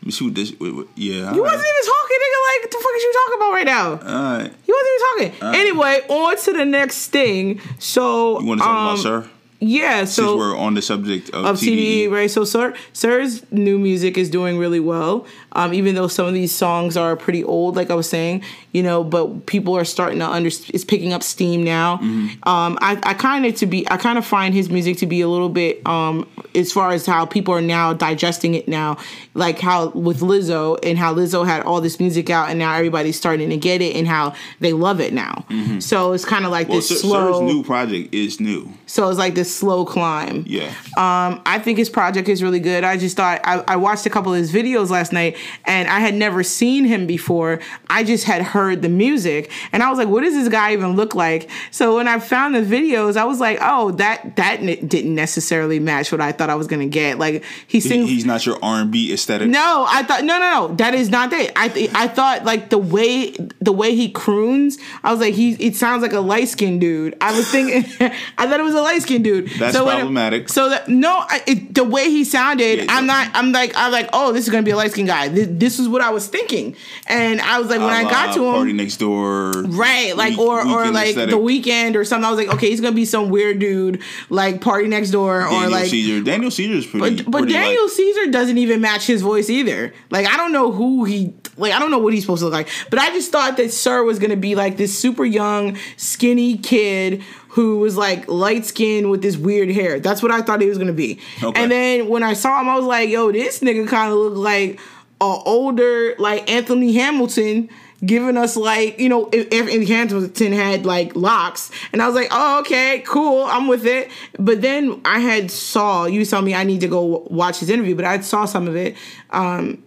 [0.02, 0.52] Let me see what this.
[0.58, 2.40] What, what, yeah, You wasn't even talking, nigga.
[2.50, 3.90] Like, what the fuck is you talking about right now?
[3.92, 4.54] All right.
[4.66, 5.60] You wasn't even talking.
[5.60, 7.62] Anyway, on to the next thing.
[7.78, 9.30] So, You want to talk um, about Sir?
[9.64, 12.08] Yeah, so Since we're on the subject of, of TDE.
[12.08, 12.32] TDE, right?
[12.32, 15.28] So Sir Sir's new music is doing really well.
[15.54, 18.82] Um, even though some of these songs are pretty old, like I was saying, you
[18.82, 21.98] know, but people are starting to under it's picking up steam now.
[21.98, 22.48] Mm-hmm.
[22.48, 25.22] Um, I, I kind of to be I kind of find his music to be
[25.22, 28.98] a little bit um as far as how people are now digesting it now,
[29.34, 33.18] like how with Lizzo and how Lizzo had all this music out and now everybody's
[33.18, 35.46] starting to get it and how they love it now.
[35.80, 36.72] So it's kind of like Mm-hmm.
[36.72, 37.40] Well, this Sir, slow.
[37.40, 38.72] Sir's new project is new.
[38.86, 40.44] so it's like this slow climb.
[40.48, 40.68] Yeah.
[40.96, 42.84] Um, I think his project is really good.
[42.84, 46.00] I just thought I, I watched a couple of his videos last night, and I
[46.00, 47.60] had never seen him before.
[47.90, 50.96] I just had heard the music, and I was like, "What does this guy even
[50.96, 54.88] look like?" So when I found the videos, I was like, "Oh, that that n-
[54.88, 58.10] didn't necessarily match what I thought I was gonna get." Like he sings.
[58.10, 59.50] he's not your R and B aesthetic.
[59.50, 60.76] No, I thought no, no, no.
[60.76, 61.52] That is not it.
[61.56, 64.78] I th- I thought like the way the way he croons.
[65.04, 65.52] I was like he.
[65.54, 67.16] It sounds like a light skinned dude.
[67.22, 67.84] I was thinking.
[68.38, 69.50] I thought it was a light skinned dude.
[69.60, 70.50] That's it- problematic.
[70.50, 73.32] so that no, I, it, the way he sounded, Yeah, I'm so- not.
[73.34, 75.28] I'm like I'm like oh, this is gonna be a light skinned guy.
[75.32, 76.76] This, this is what I was thinking,
[77.08, 78.54] and I was like when I, la got to him.
[78.54, 79.52] Party next door.
[79.52, 81.32] Right, like Week- or or like aesthetic.
[81.34, 82.26] the Weeknd or something.
[82.26, 85.50] I was like, okay, he's gonna be some weird dude like Party Next Door or
[85.50, 86.24] Daniel like Caesar.
[86.24, 87.16] Daniel Caesar's pretty.
[87.16, 89.94] but, but pretty Daniel like, Caesar doesn't even match his voice either.
[90.10, 92.54] Like I don't know who he like I don't know what he's supposed to look
[92.54, 92.70] like.
[92.90, 97.24] But I just thought that Sir was gonna be like this super young, skinny kid
[97.50, 100.00] who was like light skinned with this weird hair.
[100.00, 101.20] That's what I thought he was gonna be.
[101.44, 101.62] Okay.
[101.62, 104.38] And then when I saw him, I was like, yo, this nigga kind of looked
[104.38, 104.80] like
[105.22, 107.70] older like Anthony Hamilton.
[108.04, 112.16] Giving us like you know if, if Anthony Hamilton had like locks and I was
[112.16, 116.56] like oh okay cool I'm with it but then I had saw you tell me
[116.56, 118.98] I need to go watch his interview but I saw some of it
[119.30, 119.84] um,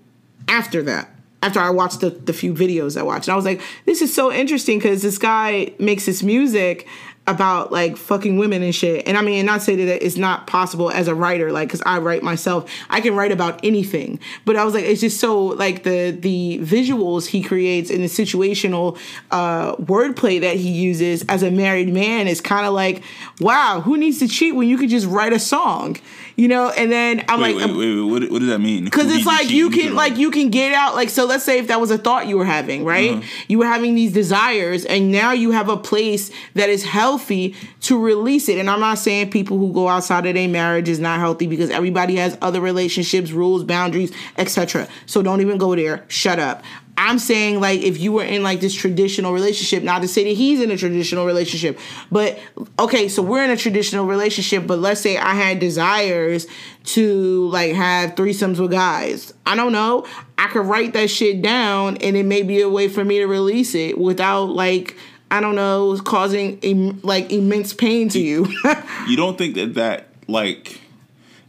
[0.47, 1.11] after that
[1.43, 4.15] after I watched the, the few videos I watched and I was like this is
[4.15, 6.87] so interesting because this guy makes this music
[7.27, 9.09] about like fucking women and shit.
[9.09, 11.99] And I mean, not say that it's not possible as a writer, like because I
[11.99, 14.21] write myself, I can write about anything.
[14.45, 18.09] But I was like, it's just so like the the visuals he creates and the
[18.09, 18.99] situational
[19.31, 23.03] uh, wordplay that he uses as a married man is kind of like,
[23.41, 25.97] wow, who needs to cheat when you could just write a song?
[26.37, 28.85] You know, and then I'm Wait, like, wait, wait, wait, what, what does that mean?
[28.85, 31.59] because Who it's like you can like you can get out like so let's say
[31.61, 33.23] if that was a thought you were having right Uh-huh.
[33.49, 36.83] you were having these desires and now you have a place that is
[37.15, 40.89] healthy to release it and i'm not saying people who go outside of their marriage
[40.89, 45.77] is not healthy because everybody has other relationships rules boundaries etc so don't even go
[45.77, 46.65] there shut up
[46.97, 50.37] I'm saying like if you were in like this traditional relationship, not to say that
[50.37, 51.77] he's in a traditional relationship,
[52.09, 52.39] but
[52.79, 56.47] okay, so we're in a traditional relationship, but let's say I had desires
[56.85, 59.35] to like have threesomes with guys.
[59.45, 60.07] I don't know.
[60.39, 63.27] I could write that shit down and it may be a way for me to
[63.27, 64.97] release it without like
[65.31, 68.47] I don't know causing Im- like immense pain to you.
[69.09, 70.81] You don't think that that like,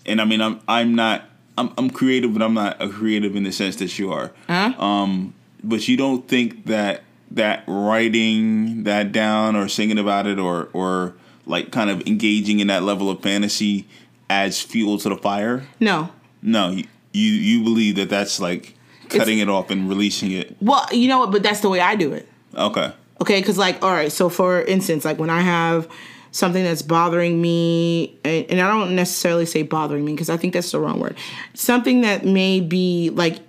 [0.05, 1.23] and I mean, I'm I'm not.
[1.57, 4.33] I'm, I'm creative, but I'm not a creative in the sense that you are.
[4.47, 4.73] Huh?
[4.77, 5.33] Um,
[5.63, 11.15] but you don't think that that writing that down or singing about it or or
[11.45, 13.87] like kind of engaging in that level of fantasy
[14.29, 15.65] adds fuel to the fire?
[15.79, 16.09] no.
[16.41, 16.83] No, you
[17.13, 18.75] you, you believe that that's like
[19.09, 20.55] cutting it off and releasing it.
[20.61, 22.27] Well, you know what, but that's the way I do it.
[22.53, 22.93] Okay.
[23.21, 25.87] Okay, because like, all right, so for instance, like when I have
[26.31, 30.53] something that's bothering me, and, and I don't necessarily say bothering me because I think
[30.53, 31.15] that's the wrong word.
[31.53, 33.39] Something that may be like,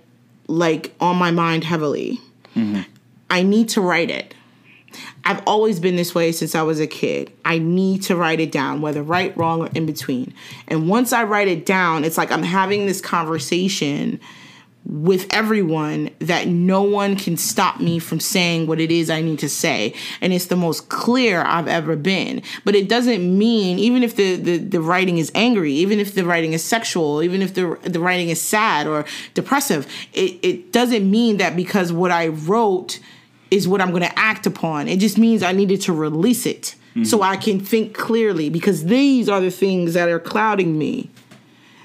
[0.47, 2.19] like on my mind heavily.
[2.55, 2.81] Mm-hmm.
[3.29, 4.33] I need to write it.
[5.25, 7.33] I've always been this way since I was a kid.
[7.43, 10.33] I need to write it down, whether right, wrong, or in between.
[10.69, 14.21] And once I write it down, it's like I'm having this conversation
[14.89, 19.39] with everyone that no one can stop me from saying what it is I need
[19.39, 19.93] to say.
[20.21, 22.41] And it's the most clear I've ever been.
[22.63, 26.23] But it doesn't mean, even if the, the, the writing is angry, even if the
[26.23, 31.09] writing is sexual, even if the, the writing is sad or depressive, it, it doesn't
[31.09, 32.99] mean that because what I wrote
[33.51, 34.87] is what I'm going to act upon.
[34.87, 37.23] It just means I needed to release it so mm-hmm.
[37.23, 41.09] I can think clearly because these are the things that are clouding me.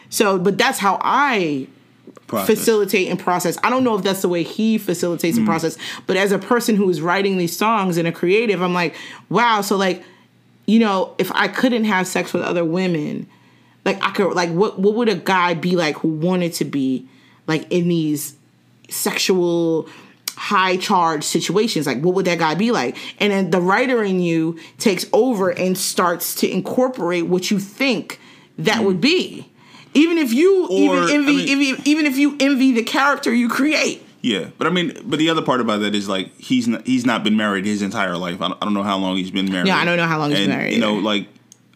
[0.09, 1.69] So, but that's how I
[2.33, 2.59] Process.
[2.59, 3.59] facilitate and process.
[3.63, 5.51] I don't know if that's the way he facilitates and mm.
[5.51, 8.95] process, but as a person who is writing these songs and a creative, I'm like,
[9.29, 9.61] wow.
[9.61, 10.03] So like,
[10.67, 13.29] you know, if I couldn't have sex with other women,
[13.85, 17.07] like I could, like, what what would a guy be like who wanted to be
[17.47, 18.35] like in these
[18.89, 19.87] sexual
[20.35, 24.19] high charge situations like what would that guy be like and then the writer in
[24.19, 28.19] you takes over and starts to incorporate what you think
[28.57, 28.87] that mm.
[28.87, 29.52] would be
[29.95, 30.67] even if you.
[30.69, 34.49] Or, even I envy mean- even, even if you envy the character you create Yeah,
[34.59, 37.25] but I mean, but the other part about that is like he's not he's not
[37.25, 38.41] been married his entire life.
[38.41, 39.67] I don't, I don't know how long he's been married.
[39.69, 41.03] Yeah, I don't know how long he's and, been married You know, either.
[41.03, 41.29] like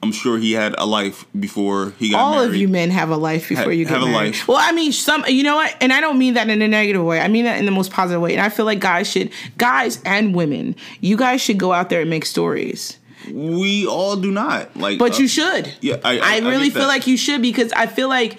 [0.02, 2.42] I'm sure he had a life before he got all married.
[2.44, 4.34] All of you men have a life before Ha- you get have a married.
[4.34, 4.46] life.
[4.46, 7.02] Well, I mean, some you know what, and I don't mean that in a negative
[7.04, 7.18] way.
[7.20, 8.32] I mean that in the most positive way.
[8.32, 12.02] And I feel like guys should, guys and women, you guys should go out there
[12.02, 12.98] and make stories.
[13.32, 15.72] We all do not like, But uh, you should.
[15.80, 16.88] yeah, I- I- I really get feel that.
[16.88, 18.38] like you should because I feel like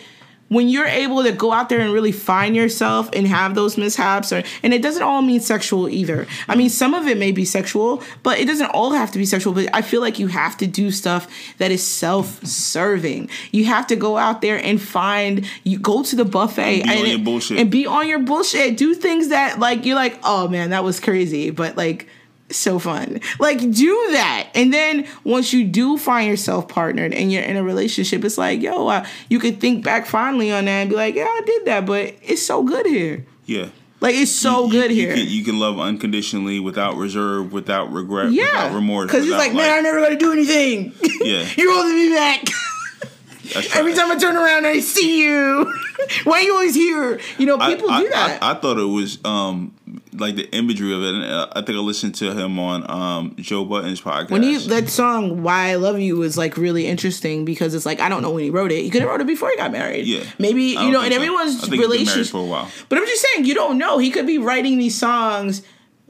[0.49, 4.31] when you're able to go out there and really find yourself and have those mishaps
[4.31, 6.25] or and it doesn't all mean sexual either.
[6.47, 9.25] I mean some of it may be sexual, but it doesn't all have to be
[9.25, 13.29] sexual, but I feel like you have to do stuff that is self-serving.
[13.51, 17.05] You have to go out there and find you go to the buffet Be on
[17.07, 17.59] your bullshit.
[17.59, 18.77] and be on your bullshit.
[18.77, 22.07] Do things that like you're like, "Oh man, that was crazy," but like
[22.49, 23.19] so fun.
[23.39, 24.49] Like do that.
[24.55, 28.61] And then once you do find yourself partnered and you're in a relationship, it's like,
[28.61, 31.65] yo, uh, you could think back fondly on that and be like, yeah, I did
[31.65, 33.25] that, but it's so good here.
[33.45, 33.69] yeah.
[33.99, 35.15] Like it's so You- good you here.
[35.15, 38.43] can, you can love unconditionally, without reserve, without regret, yeah.
[38.43, 39.07] without remorse.
[39.07, 40.93] Because he's without, like, man, I never gotta do anything.
[41.21, 41.47] Yeah.
[41.57, 42.43] You're holding me back.
[43.75, 45.73] Every time I turn around, I see you.
[46.25, 47.19] Why are you always here?
[47.39, 48.43] You know, I- people I, do that.
[48.43, 49.73] I, I thought it was um
[50.13, 51.15] like the imagery of it.
[51.15, 54.29] And uh, I think I listened to him on um Joe Budden's podcast.
[54.31, 57.99] when he that song "Why I Love You" was like really interesting because it's like
[57.99, 58.83] I don't know when he wrote it.
[58.83, 60.05] He could have wrote it before he got married.
[60.05, 60.23] Yeah.
[60.39, 61.15] maybe you know, and so.
[61.15, 62.31] everyone's I think he's been married relationship.
[62.31, 62.69] for a while.
[62.89, 63.97] But I'm just saying, you don't know.
[63.97, 65.61] He could be writing these songs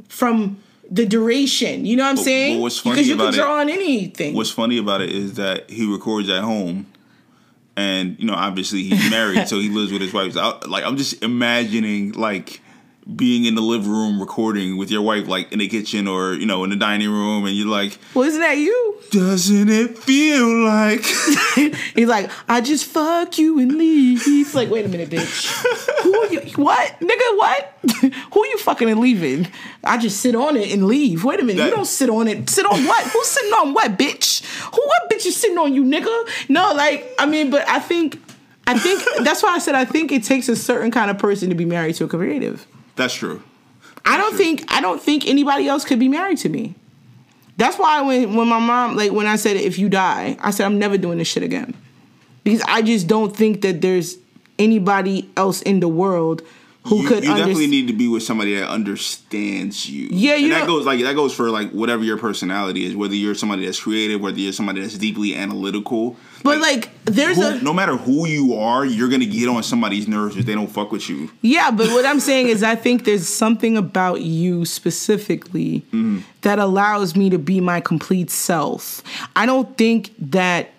[0.10, 0.58] from
[0.90, 1.86] the duration.
[1.86, 2.58] You know what I'm But- saying?
[2.58, 4.34] but what's funny because you about could it- draw on anything.
[4.36, 6.88] What's funny about it is that he records at home,
[7.76, 10.34] and you know, obviously he's married, so he lives with his wife.
[10.34, 12.62] So I, like, I'm just imagining like
[13.16, 16.46] being in the living room recording with your wife, like in the kitchen or you
[16.46, 18.98] know in the dining room, and you're like, Well, isn't that you?
[19.12, 21.02] "Doesn't it feel like?"
[21.96, 24.24] He's like, I just fuck you and leave.
[24.24, 25.48] He's like, wait a minute, bitch.
[26.04, 26.42] Who are you?
[26.62, 27.00] What?
[27.00, 27.74] Nigga, what?
[28.34, 29.48] Who you fucking and leaving?
[29.84, 31.24] I just sit on it and leave.
[31.24, 31.58] Wait a minute.
[31.60, 32.50] That- you don't sit on it.
[32.50, 33.04] Sit on what?
[33.08, 34.44] Who's sitting on what, bitch?
[34.76, 36.50] Who what bitch is sitting on you, nigga?
[36.50, 38.22] No, like, I mean, but I think
[38.68, 41.48] I think that's why I said I think it takes a certain kind of person
[41.50, 42.68] to be married to a creative.
[42.98, 43.42] That's true.
[44.04, 46.76] I don't think I don't think anybody else could be married to me.
[47.58, 50.66] That's why when when my mom like when I said if you die, I said
[50.66, 51.74] I'm never doing this shit again.
[52.44, 54.18] Because I just don't think that there's
[54.58, 56.42] anybody else in the world
[56.88, 57.72] who you, could you definitely understand.
[57.72, 60.08] need to be with somebody that understands you.
[60.12, 62.96] Yeah, you and that goes like that goes for like whatever your personality is.
[62.96, 66.16] Whether you're somebody that's creative, whether you're somebody that's deeply analytical.
[66.44, 70.08] But like there's who- a no matter who you are, you're gonna get on somebody's
[70.08, 71.30] nerves if they don't fuck with you.
[71.42, 76.20] Yeah, but what I'm saying is, I think there's something about you specifically Mm-hmm.
[76.42, 79.02] that allows me to be my complete self.
[79.36, 80.72] I don't think that,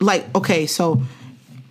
[0.00, 1.02] like, okay, so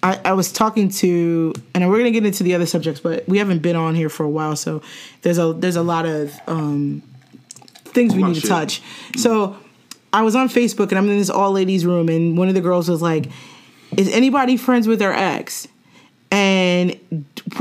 [0.04, 3.38] I, I was talking to, and we're gonna get into the other subjects, but we
[3.38, 4.82] haven't been on here for a while, so
[5.22, 7.04] there's a there's a lot of um,
[7.86, 8.82] things we need to touch.
[9.18, 9.58] So
[10.14, 12.62] I was on Facebook and I'm in this all ladies room, and one of the
[12.62, 13.28] girls was like,
[13.96, 15.68] "Is anybody friends with their ex?"
[16.32, 16.98] And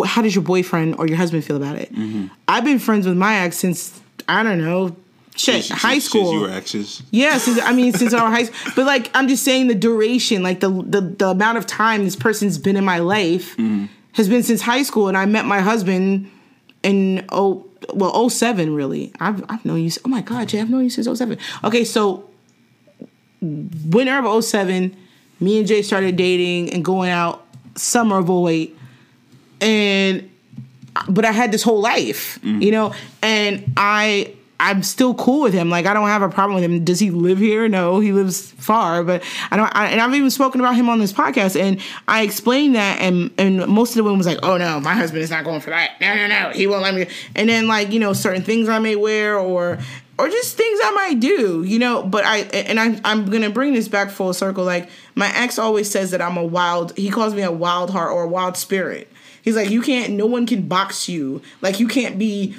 [0.04, 1.92] how does your boyfriend or your husband feel about it?
[1.92, 2.28] Mm-hmm.
[2.46, 4.96] I've been friends with my ex since I don't know,
[5.36, 6.30] shit, Since- high school.
[6.30, 7.02] Since you were exes.
[7.10, 10.42] Yeah, since I mean since our high school, but like I'm just saying the duration,
[10.42, 13.86] like the the, the amount of time this person's been in my life mm-hmm.
[14.12, 16.30] has been since high school, and I met my husband
[16.82, 19.12] in oh well 07 really.
[19.20, 19.90] I've I've known you.
[20.04, 21.38] Oh my god, Jay, I've known you since 07.
[21.64, 22.28] Okay, so
[23.40, 24.96] winter of 07,
[25.40, 28.76] me and Jay started dating and going out summer of 08,
[29.60, 30.30] and
[31.08, 32.62] but I had this whole life, mm-hmm.
[32.62, 35.70] you know, and I I'm still cool with him.
[35.70, 36.84] Like I don't have a problem with him.
[36.84, 37.66] Does he live here?
[37.66, 39.02] No, he lives far.
[39.02, 39.74] But I don't.
[39.74, 43.30] I, and I've even spoken about him on this podcast, and I explained that, and
[43.38, 45.70] and most of the women was like, "Oh no, my husband is not going for
[45.70, 45.98] that.
[46.00, 48.78] No, no, no, he won't let me." And then like you know certain things I
[48.78, 49.78] may wear or
[50.18, 52.02] or just things I might do, you know.
[52.02, 54.64] But I and I I'm gonna bring this back full circle.
[54.64, 56.96] Like my ex always says that I'm a wild.
[56.98, 59.10] He calls me a wild heart or a wild spirit.
[59.42, 60.12] He's like, you can't.
[60.12, 61.40] No one can box you.
[61.62, 62.54] Like you can't be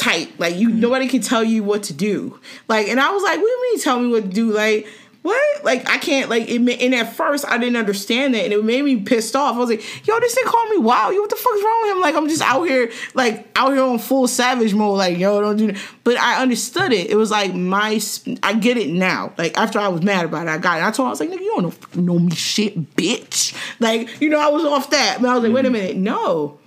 [0.00, 0.38] tight.
[0.40, 0.76] Like you, mm.
[0.76, 2.40] nobody can tell you what to do.
[2.68, 4.52] Like, and I was like, what do you mean tell me what to do?
[4.52, 4.86] Like.
[5.22, 5.64] What?
[5.64, 6.56] Like I can't like it.
[6.56, 9.54] And at first I didn't understand that, and it made me pissed off.
[9.54, 11.10] I was like, "Yo, this thing called me wow.
[11.10, 12.00] Yo, what the fuck's wrong with him?
[12.00, 14.96] Like I'm just out here, like out here on full savage mode.
[14.96, 17.10] Like yo, don't do that." But I understood it.
[17.10, 18.00] It was like my.
[18.42, 19.34] I get it now.
[19.36, 20.84] Like after I was mad about it, I got it.
[20.84, 24.22] I told him I was like, "Nigga, you don't know, know me shit, bitch." Like
[24.22, 25.18] you know, I was off that.
[25.20, 25.72] But I was like, "Wait a mm.
[25.72, 26.58] minute, no."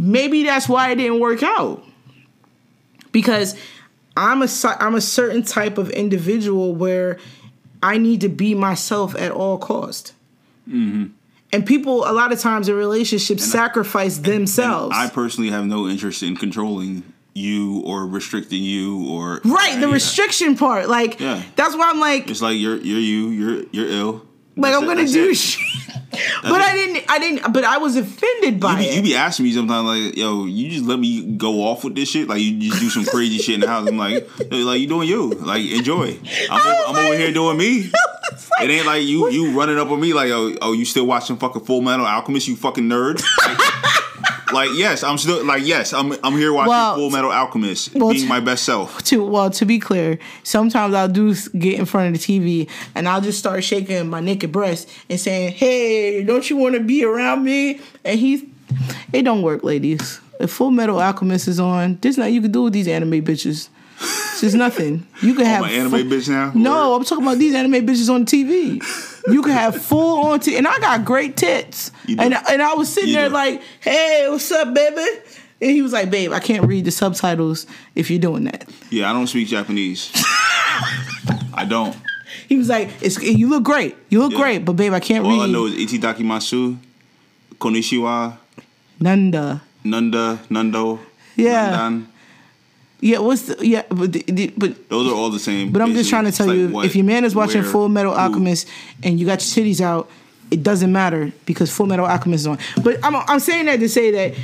[0.00, 1.84] Maybe that's why it didn't work out
[3.12, 3.56] because
[4.16, 4.48] I'm a
[4.80, 7.18] I'm a certain type of individual where
[7.82, 10.12] I need to be myself at all cost.
[10.68, 11.06] Mm-hmm.
[11.52, 14.94] And people a lot of times in relationships sacrifice themselves.
[14.96, 17.02] I personally have no interest in controlling
[17.34, 19.92] you or restricting you or right, the Yeah.
[19.92, 21.40] restriction part, like Yeah.
[21.56, 24.26] that's why I'm like, It's like you're you're you you're you're ill.
[24.58, 25.64] Like I'm gonna do shit.
[26.42, 28.96] but I didn't, I didn't, but I was offended by You be, it.
[28.96, 32.10] you be asking me sometimes like, yo, you just let me go off with this
[32.10, 32.28] shit.
[32.28, 33.86] Like you just do some crazy shit in the house.
[33.88, 35.30] I'm like, like you doing you.
[35.30, 36.18] Like enjoy.
[36.50, 37.90] I'm, over, I'm over here doing me.
[38.58, 41.06] Like- It ain't like you you running up on me like, oh, oh, you still
[41.06, 43.22] watching fucking Full Metal Alchemist, you fucking nerd.
[43.46, 43.58] Like,
[44.52, 48.10] like, yes, I'm still like yes, I'm I'm here watching Well, Full Metal Alchemist, well,
[48.10, 49.02] being t- my best self.
[49.04, 53.08] to well to be clear sometimes i'll do get in front of the tv and
[53.08, 57.04] i'll just start shaking my naked breast and saying hey don't you want to be
[57.04, 57.80] around me?
[58.04, 58.42] And he's
[59.12, 60.20] it don't work ladies.
[60.40, 63.68] If full metal alchemist is on there's nothing you can do with these anime bitches.
[64.40, 65.04] There's nothing.
[65.22, 66.52] You can oh, have Oh, my anime fu- bitch now?
[66.54, 70.40] no i'm talking about these anime bitches on the tv you can have full on
[70.40, 73.34] t- and i got great tits and, and i was sitting You there do.
[73.34, 75.04] like hey what's up baby
[75.60, 77.66] and he was like, "Babe, I can't read the subtitles
[77.96, 80.08] if you're doing that." Yeah, I don't speak Japanese.
[81.52, 81.96] I don't.
[82.48, 83.96] He was like, "It's you look great.
[84.08, 84.38] You look Yeah.
[84.38, 85.32] great, but babe, I can't read.
[85.32, 86.78] All I read." know is Itidakimasu,
[87.58, 88.36] Konishiwa,
[89.00, 89.60] Nanda.
[89.82, 91.00] Nanda, Nando,
[91.34, 91.70] Yeah.
[91.76, 92.06] Nandan.
[93.00, 95.70] Yeah, what's the yeah, but the, but Those are all the same.
[95.70, 97.70] but I'm just trying to tell like you, what, if your man is watching where,
[97.70, 98.18] Full Metal who.
[98.18, 98.68] Alchemist
[99.04, 100.10] and you got your titties out,
[100.50, 102.58] it doesn't matter because Full Metal Alchemist is on.
[102.82, 104.34] But I'm I'm saying that to say that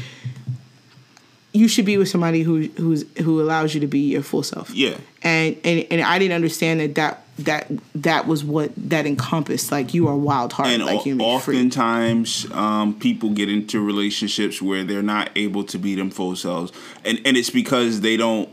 [1.52, 4.70] you should be with somebody who who's who allows you to be your full self.
[4.70, 4.96] Yeah.
[5.22, 9.72] And and and I didn't understand that that that that was what that encompassed.
[9.72, 11.56] Like you are wild heart, and like you o- make free.
[11.56, 16.72] oftentimes um, people get into relationships where they're not able to be them full selves,
[17.04, 18.48] and and it's because they don't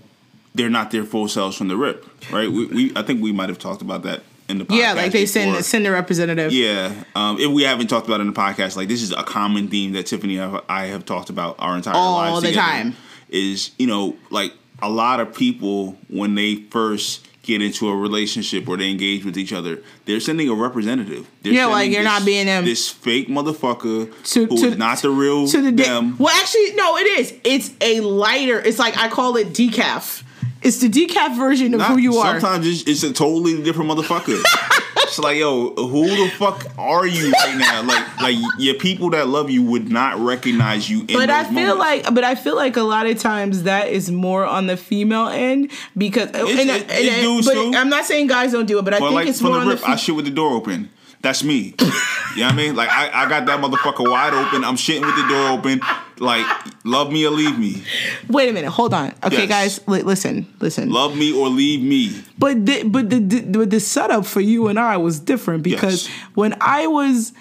[0.55, 2.51] they're not their full selves from the rip, right?
[2.51, 5.11] We, we I think we might have talked about that in the podcast Yeah, like
[5.11, 5.63] they send before.
[5.63, 6.51] send a representative.
[6.51, 9.23] Yeah, um, if we haven't talked about it in the podcast, like this is a
[9.23, 12.67] common theme that Tiffany and I have talked about our entire All lives the together,
[12.67, 12.95] time.
[13.29, 18.67] Is you know like a lot of people when they first get into a relationship
[18.69, 21.27] or they engage with each other, they're sending a representative.
[21.41, 22.65] They're Yeah, like you're this- not being them.
[22.65, 26.15] This fake motherfucker To- who to- is not the real to the them.
[26.19, 27.33] Well, actually, no, it is.
[27.43, 28.59] It's a lighter.
[28.59, 30.21] It's like I call it decaf.
[30.61, 32.39] It's the decaf version of Not- who you are.
[32.39, 34.39] Sometimes it's, it's a totally different motherfucker.
[34.97, 37.81] it's like, yo, who the fuck are you right now?
[37.83, 40.99] Like, like your people that love you would not recognize you.
[41.01, 42.05] In but I feel moments.
[42.05, 45.27] like, but I feel like a lot of times that is more on the female
[45.29, 47.71] end because, and, it- and- it dudes but too.
[47.75, 49.67] I'm not saying guys don't do it, but I think like it's more the on
[49.67, 49.87] rip, the.
[49.87, 50.89] I Fe- shit with the door open.
[51.21, 51.75] That's me.
[51.79, 52.75] you know what I mean?
[52.75, 54.63] Like I, I got that motherfucker wide open.
[54.63, 55.81] I'm shitting with the door open.
[56.17, 56.45] Like
[56.83, 57.83] love me or leave me.
[58.27, 59.13] Wait a minute, hold on.
[59.23, 59.49] Okay, Yes.
[59.79, 60.89] guys, li- listen, listen.
[60.91, 62.23] Love me or leave me.
[62.37, 66.07] But the, but the, the but the setup for you and I was different because
[66.07, 66.17] Yes.
[66.35, 67.33] when I was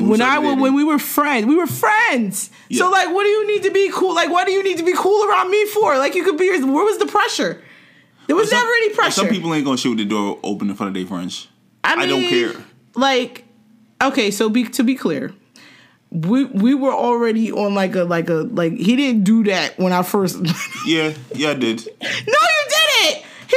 [0.00, 2.50] when I was when we were friends, we were friends.
[2.72, 4.14] So like, what do you need to be cool?
[4.14, 5.96] Like, what do you need to be cool around me for?
[5.98, 6.48] Like, you could be.
[6.50, 7.62] Where was the pressure?
[8.26, 9.12] There was Some- never any pressure.
[9.12, 11.48] Some people ain't gonna shit with the door open in front of their friends.
[11.84, 12.52] I don't care.
[12.96, 13.44] Like,
[14.02, 15.32] okay, so be to be clear.
[16.10, 19.92] We we were already on like a like a like he didn't do that when
[19.92, 20.38] I first
[20.86, 21.86] Yeah, yeah, I did.
[21.86, 23.24] No, you didn't.
[23.48, 23.56] He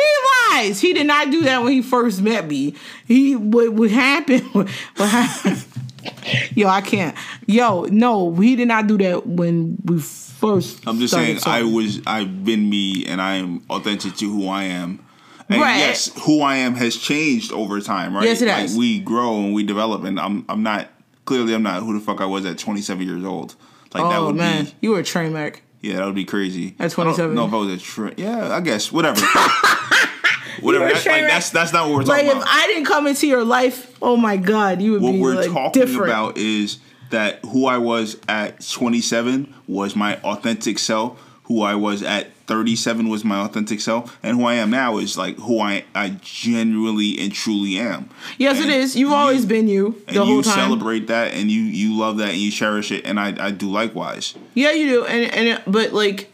[0.51, 0.81] lies.
[0.81, 2.75] He did not do that when he first met me.
[3.07, 4.67] He what what happened what
[4.97, 5.65] happened
[6.55, 7.15] Yo, I can't.
[7.45, 12.01] Yo, no, he did not do that when we first I'm just saying I was
[12.05, 15.05] I've been me and I am authentic to who I am.
[15.49, 15.77] And Right.
[15.79, 18.23] yes, who I am has changed over time, right?
[18.23, 18.77] Yes, it like has.
[18.77, 20.89] we grow and we develop and I'm I'm not
[21.25, 23.55] clearly I'm not who the fuck I was at 27 years old.
[23.93, 25.63] Like that Oh would man, be you were a train wreck.
[25.81, 26.75] yeah, that would be crazy.
[26.77, 27.33] At I 27.
[27.35, 29.19] know if I was a tra- yeah, I guess whatever.
[30.61, 30.85] whatever.
[30.85, 32.47] That's, like, that's that's not what we're talking Like talking if.
[32.47, 35.05] I didn't come into your life, oh my god, you would be.
[35.05, 36.11] what be we're like talking different.
[36.11, 36.77] about is
[37.09, 41.19] that who I was at 27 was my authentic self.
[41.45, 45.17] Who I was at 37 was my authentic self, and who I am now is
[45.17, 48.09] like who I I genuinely and truly am.
[48.37, 48.95] Yes, And it is.
[48.95, 50.55] You've always been you and the whole you time.
[50.55, 53.69] celebrate that, and you you love that, and you cherish it, and I I do
[53.69, 54.33] likewise.
[54.55, 55.05] Yeah, you do.
[55.05, 56.33] And and it, but like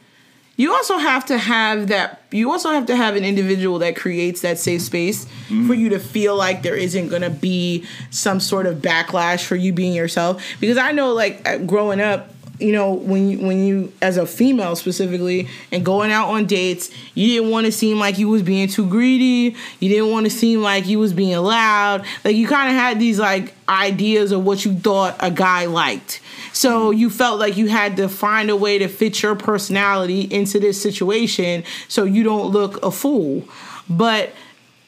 [0.57, 4.41] you also have to have that you also have to have an individual that creates
[4.41, 5.67] that safe space Mm-hmm.
[5.67, 9.55] for you to feel like there isn't going to be some sort of backlash for
[9.55, 13.65] you being yourself because I know like uh, growing up you know when you, when
[13.65, 17.97] you as a female specifically and going out on dates you didn't want to seem
[17.97, 19.55] like you was being too greedy.
[19.79, 22.05] You didn't want to seem like you was being loud.
[22.23, 26.21] Like you kind of had these like ideas of what you thought a guy liked.
[26.53, 30.59] So you felt like you had to find a way to fit your personality into
[30.59, 33.47] this situation so you don't look a fool.
[33.89, 34.31] But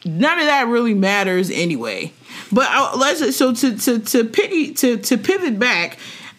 [0.06, 2.12] none of that really matters anyway.
[2.52, 5.98] But uh, let's so to to to piggy to to pivot back,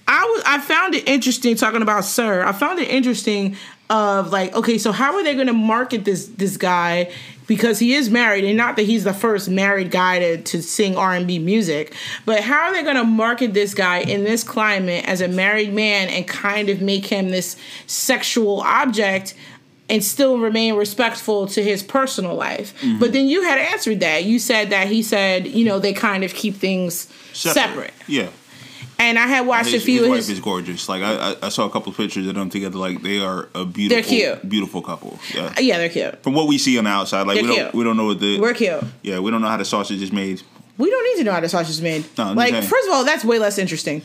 [0.09, 2.43] I was I found it interesting talking about Sir.
[2.43, 3.57] I found it interesting
[3.91, 7.13] of like okay, so how are they going to market this this guy?
[7.47, 10.97] Because he is married, and not that he's the first married guy to, to sing
[10.97, 11.95] R and B music,
[12.27, 15.73] but how are they going to market this guy in this climate as a married
[15.73, 17.57] man and kind of make him this
[17.87, 19.35] sexual object
[19.89, 22.79] and still remain respectful to his personal life.
[22.83, 22.99] Mm-hmm.
[22.99, 24.25] But then you had answered that.
[24.25, 27.95] You said that he said, you know, they kind of keep things separate.
[28.07, 28.29] Yeah.
[29.01, 30.31] And I had watched His, a few his of wife his.
[30.31, 30.89] is gorgeous.
[30.89, 32.79] Like I, I, saw a couple of pictures of them together.
[32.79, 34.49] Like they are a beautiful, they're cute.
[34.49, 35.19] beautiful couple.
[35.33, 35.55] Yeah.
[35.57, 36.21] Uh, yeah, they're cute.
[36.25, 37.75] From what we see on the outside, like They're we don't, cute.
[37.75, 38.83] we don't know what the We're cute.
[39.03, 40.43] yeah, we don't know how the sausage is made.
[40.79, 42.07] We don't need to know how the sausage is made.
[42.19, 44.03] No, I'm like, first of all, that's way less interesting.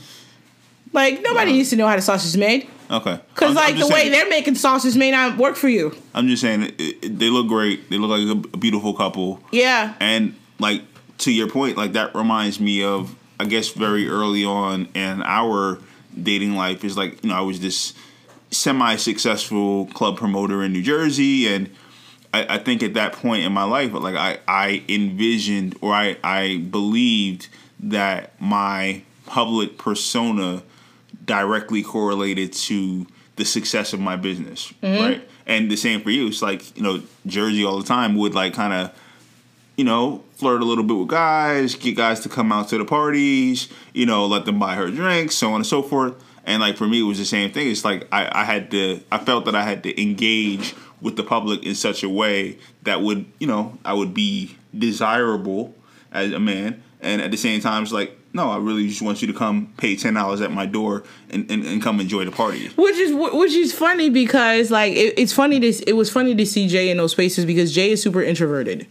[0.92, 1.58] Like, nobody No.
[1.58, 2.68] needs to know how the sausage is made.
[2.92, 3.20] Okay.
[3.34, 5.96] Because, like, the way they're making sausage may not work for you.
[6.14, 7.90] I'm just saying, it, it- they look great.
[7.90, 9.40] They look like a, a beautiful couple.
[9.52, 9.96] Yeah.
[10.00, 10.84] And like
[11.20, 15.80] to your point, like that reminds me of I guess very early on in our
[16.22, 17.94] dating life is like you know I was this
[18.52, 21.70] semi-successful club promoter in New Jersey, and
[22.34, 26.18] I, I think at that point in my life, like I I envisioned or I
[26.24, 30.64] I believed that my public persona
[31.26, 35.02] directly correlated to the success of my business, mm-hmm.
[35.02, 35.30] right?
[35.46, 36.28] And the same for you.
[36.28, 38.92] It's like you know, Jersey all the time would like kind of,
[39.76, 42.86] you know, flirt a little bit with guys, get guys to come out to the
[42.86, 46.22] parties, you know, let them buy her drinks, so on and so forth.
[46.46, 47.70] And like for me, it was the same thing.
[47.70, 51.24] It's like I, I had to, I felt that I had to engage with the
[51.24, 55.76] public in such a way that would you know I would be desirable
[56.12, 59.22] as a man, and at the same time, it's like no, I really just want
[59.22, 62.32] you to come pay ten dollars at my door and, and, and come enjoy the
[62.32, 62.70] party.
[62.70, 66.46] Which is which is funny because like it, it's funny to it was funny to
[66.46, 68.88] see Jay in those spaces because Jay is super introverted.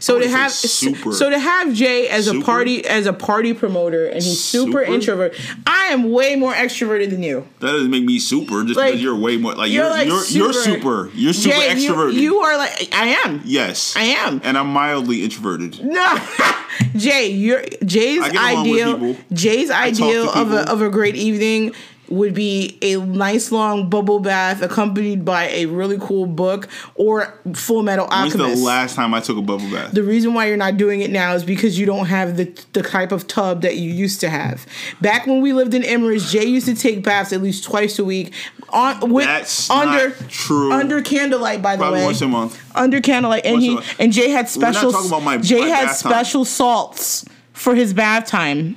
[0.00, 1.12] So to have super.
[1.12, 4.82] so to have Jay as a party as a party promoter and he's super, Super?
[4.82, 5.34] introvert.
[5.66, 7.46] I am way more extroverted than you.
[7.60, 10.06] That doesn't make me super just Like, because you're way more like you're you're like
[10.08, 12.12] you're, you're super- super you're super Jay, you- extroverted.
[12.14, 13.42] You, are like I am.
[13.44, 14.40] yes, I am.
[14.44, 15.84] and I'm mildly introverted.
[15.84, 16.18] No,
[16.96, 19.16] Jay, your Jay's I get along with ideal.
[19.32, 21.72] Jay's to ideal of a of a great evening
[22.08, 27.82] would be a nice long bubble bath accompanied by a really cool book or Full
[27.82, 28.60] Metal When's Alchemist.
[28.60, 29.92] the last time I took a bubble bath?
[29.92, 32.82] The reason why you're not doing it now is because you don't have the the
[32.82, 34.66] type of tub that you used to have.
[35.00, 38.04] Back when we lived in Emirates, Jay used to take baths at least twice a
[38.04, 38.32] week.
[38.70, 40.72] On with That's under true.
[40.72, 42.04] under candlelight, by the Probably way.
[42.06, 42.60] once a month.
[42.74, 44.90] Under candlelight, and Once he and Jay had special.
[44.92, 46.12] talking about my- Jay my had bath time.
[46.12, 48.76] special salts for his bath time.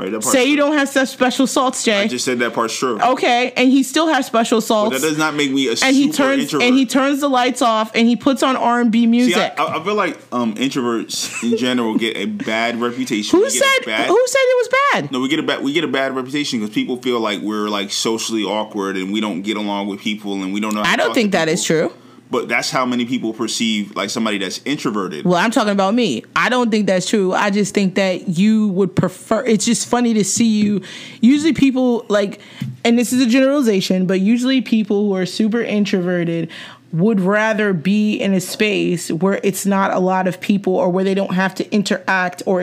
[0.00, 2.02] Right, that Say you don't have such special salts, Jay.
[2.02, 2.98] I just said that part's true.
[3.00, 5.00] okay, and he still has special But salts.
[5.00, 6.66] that does not make me a and super he turns introvert.
[6.66, 9.54] and he turns the lights off and he puts on R and B See, music.
[9.58, 13.38] I, I feel like um, introverts in general get a bad reputation.
[13.38, 15.12] who said bad, who said it was bad?
[15.12, 17.68] No, we get a bad we get a bad reputation because people feel like we're
[17.68, 20.82] like socially awkward and we don't get along with people and we don't know.
[20.82, 21.90] How I don't think that is people.
[21.90, 21.98] true.
[22.30, 25.24] But that's how many people perceive like somebody that's introverted.
[25.24, 26.24] Well, I'm talking about me.
[26.36, 27.32] I don't think that's true.
[27.32, 29.44] I just think that you would prefer.
[29.44, 30.82] It's just funny to see you.
[31.20, 32.40] Usually, people like,
[32.84, 36.50] and this is a generalization, but usually people who are super introverted
[36.92, 41.04] would rather be in a space where it's not a lot of people or where
[41.04, 42.60] they don't have to interact or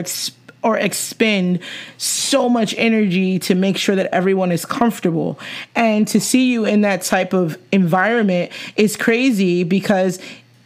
[0.62, 1.60] or expend
[1.96, 5.38] so much energy to make sure that everyone is comfortable.
[5.74, 10.18] And to see you in that type of environment is crazy because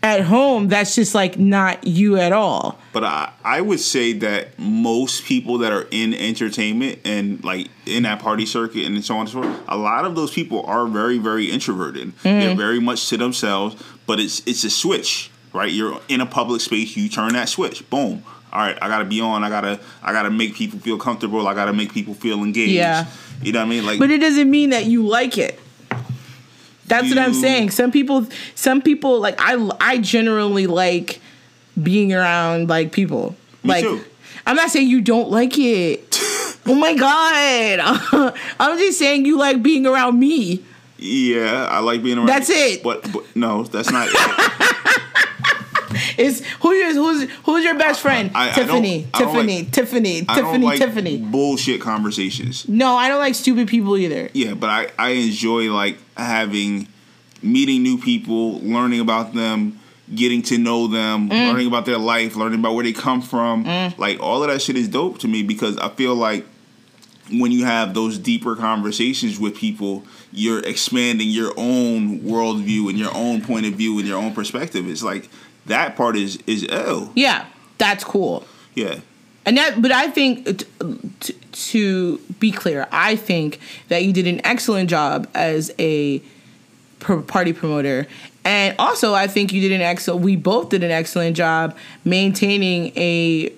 [0.03, 2.79] at home that's just like not you at all.
[2.93, 8.03] But I, I would say that most people that are in entertainment and like in
[8.03, 10.87] that party circuit and so on and so forth, a lot of those people are
[10.87, 12.09] very, very introverted.
[12.09, 12.23] Mm-hmm.
[12.23, 15.71] They're very much to themselves, but it's it's a switch, right?
[15.71, 18.25] You're in a public space, you turn that switch, boom.
[18.53, 19.43] All right, I gotta be on.
[19.45, 21.49] I gotta, I gotta make people feel comfortable.
[21.49, 22.73] I gotta make people feel engaged.
[22.73, 23.07] Yeah.
[23.43, 23.87] you know what I mean.
[23.87, 25.59] Like, But it doesn't mean that you like it.
[26.87, 27.71] That's what I'm saying.
[27.71, 31.21] Some people some people like I I generally like
[31.83, 33.35] being around like people.
[33.63, 34.05] Me like too.
[34.47, 36.05] I'm not saying you don't like it.
[36.67, 38.35] oh my god.
[38.61, 40.63] I'm just saying you like being around me.
[40.99, 42.27] yeah, I like being around.
[42.27, 42.83] That's it.
[42.83, 44.09] But, but no, that's not.
[44.11, 45.29] it.
[46.19, 48.31] Is who is who's who's your best friend?
[48.35, 51.17] I- I Tiffany, I Tiffany, like- Tiffany, I don't Tiffany, like Tiffany.
[51.19, 52.69] bullshit conversations.
[52.69, 54.31] No, I don't like stupid people either.
[54.33, 56.89] Yeah, but I, I enjoy like having
[57.43, 59.79] meeting new people, learning about them,
[60.15, 61.49] getting to know them, Mm.
[61.51, 63.65] learning about their life, learning about where they come from.
[63.99, 66.47] Like all of that shit is dope to me because I feel like
[67.31, 73.15] when you have those deeper conversations with people, you're expanding your own worldview and your
[73.15, 74.87] own point of view and your own perspective.
[74.89, 75.31] It's like
[75.67, 77.47] that part is is oh Yeah,
[77.79, 78.45] that's cool.
[78.75, 79.01] Yeah.
[79.45, 80.67] And that, but I think t-
[81.19, 83.59] t- to be clear, I think
[83.89, 86.23] that you did an excellent job as a
[87.01, 88.07] party promoter,
[88.45, 90.23] and also I think you did an excellent.
[90.23, 93.53] We both did an excellent job maintaining a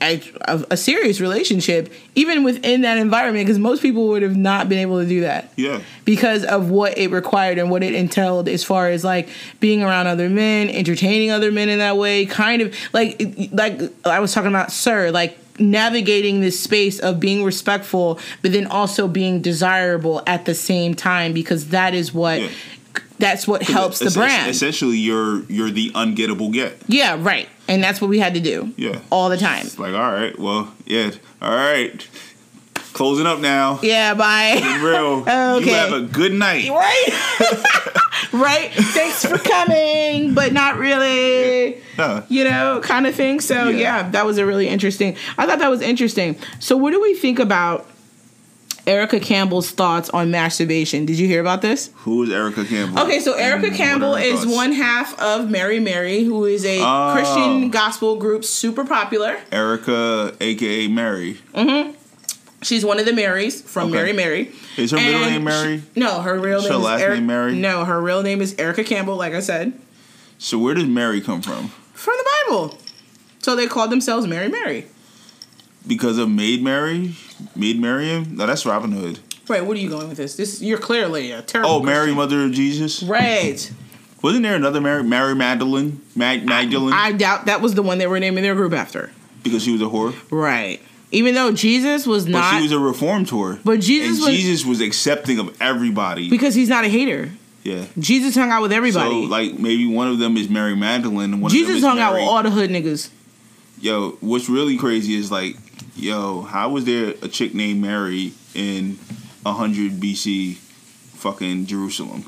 [0.00, 0.22] a,
[0.70, 5.00] a serious relationship, even within that environment, because most people would have not been able
[5.02, 5.80] to do that Yeah.
[6.04, 9.28] because of what it required and what it entailed as far as like
[9.60, 13.20] being around other men, entertaining other men in that way, kind of like
[13.52, 18.66] like I was talking about sir, like navigating this space of being respectful but then
[18.68, 22.48] also being desirable at the same time because that is what Yeah.
[23.18, 24.48] that's what helps the brand.
[24.50, 26.78] Essentially, you're you're the ungettable get.
[26.86, 27.48] yeah, right.
[27.68, 28.72] And that's what we had to do.
[28.76, 29.00] Yeah.
[29.10, 29.66] All the time.
[29.66, 31.10] It's like, all right, well, yeah,
[31.42, 32.06] all right.
[32.94, 33.78] Closing up now.
[33.82, 34.54] Yeah, bye.
[34.82, 35.18] Real.
[35.58, 35.66] Okay.
[35.70, 36.68] You have a good night.
[36.68, 37.06] right?
[38.32, 38.70] right?
[38.72, 41.80] Thanks for coming, but not really.
[41.96, 42.24] Yeah.
[42.28, 43.40] You know, kind of thing.
[43.40, 43.98] So, Yeah.
[44.02, 44.10] yeah.
[44.10, 45.16] that was a really interesting.
[45.36, 46.36] I thought that was interesting.
[46.58, 47.88] So, what do we think about
[48.88, 51.04] Erica Campbell's thoughts on masturbation?
[51.04, 51.90] Did you hear about this?
[51.96, 53.00] Who is Erica Campbell?
[53.02, 54.56] Okay, so Erica Campbell is thoughts?
[54.56, 57.12] one half of Mary Mary, who is a Oh.
[57.14, 59.36] Christian gospel group, super popular.
[59.52, 61.36] Erica, aka Mary.
[61.54, 61.92] Mm-hmm.
[62.62, 63.96] She's one of the Marys from Okay.
[63.98, 64.52] Mary Mary.
[64.78, 65.82] Is her middle name Mary?
[65.94, 67.54] she- no, her real name her is last Eric- name Mary?
[67.56, 69.74] No, her real name is Erica Campbell, like I said,
[70.38, 71.68] So where does Mary come from?
[71.92, 72.78] from the Bible.
[73.40, 74.86] So they called themselves Mary Mary.
[75.86, 77.14] Because of Maid Mary,
[77.56, 78.36] Maid Mariam.
[78.36, 79.18] No, that's Robin Hood.
[79.48, 80.36] Wait, what are you going with this?
[80.36, 81.70] This you're clearly a terrible.
[81.70, 82.16] Oh, Mary, Christian.
[82.16, 83.02] Mother of Jesus.
[83.02, 83.72] Right.
[84.22, 86.00] Wasn't there another Mary, Mary Magdalene?
[86.16, 86.92] Mag, Magdalene?
[86.92, 89.10] I doubt that was the one they were naming their group after.
[89.44, 90.14] because she was a whore.
[90.30, 90.80] Right.
[91.12, 93.58] Even though Jesus was But not, she was a reformed whore.
[93.64, 96.28] But Jesus and was- Jesus was accepting of everybody.
[96.28, 97.30] because he's not a hater.
[97.62, 97.86] yeah.
[97.98, 99.08] Jesus hung out with everybody.
[99.08, 101.98] So like maybe one of them is Mary Magdalene and one of them Jesus hung
[102.00, 103.08] out with all the hood niggas.
[103.80, 105.56] Yo, what's really crazy is like,
[105.98, 108.98] yo, how was there a chick named Mary in
[109.42, 112.24] 100 BC fucking Jerusalem?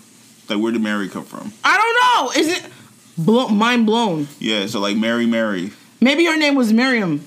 [0.49, 1.53] Like, where did Mary come from?
[1.65, 2.41] I don't know.
[2.41, 2.71] Is it
[3.17, 4.29] blow, mind blown?
[4.39, 5.71] Yeah, so like Mary, Mary.
[6.01, 7.25] Maybe her name was Miriam.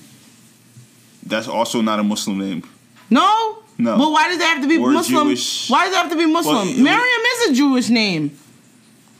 [1.24, 2.68] That's also not a Muslim name.
[3.08, 3.58] No.
[3.78, 3.96] No.
[3.96, 5.28] But why does it have to be Or Muslim?
[5.28, 5.70] Jewish.
[5.70, 6.56] Why does it have to be Muslim?
[6.56, 8.38] Well, Miriam is a Jewish name.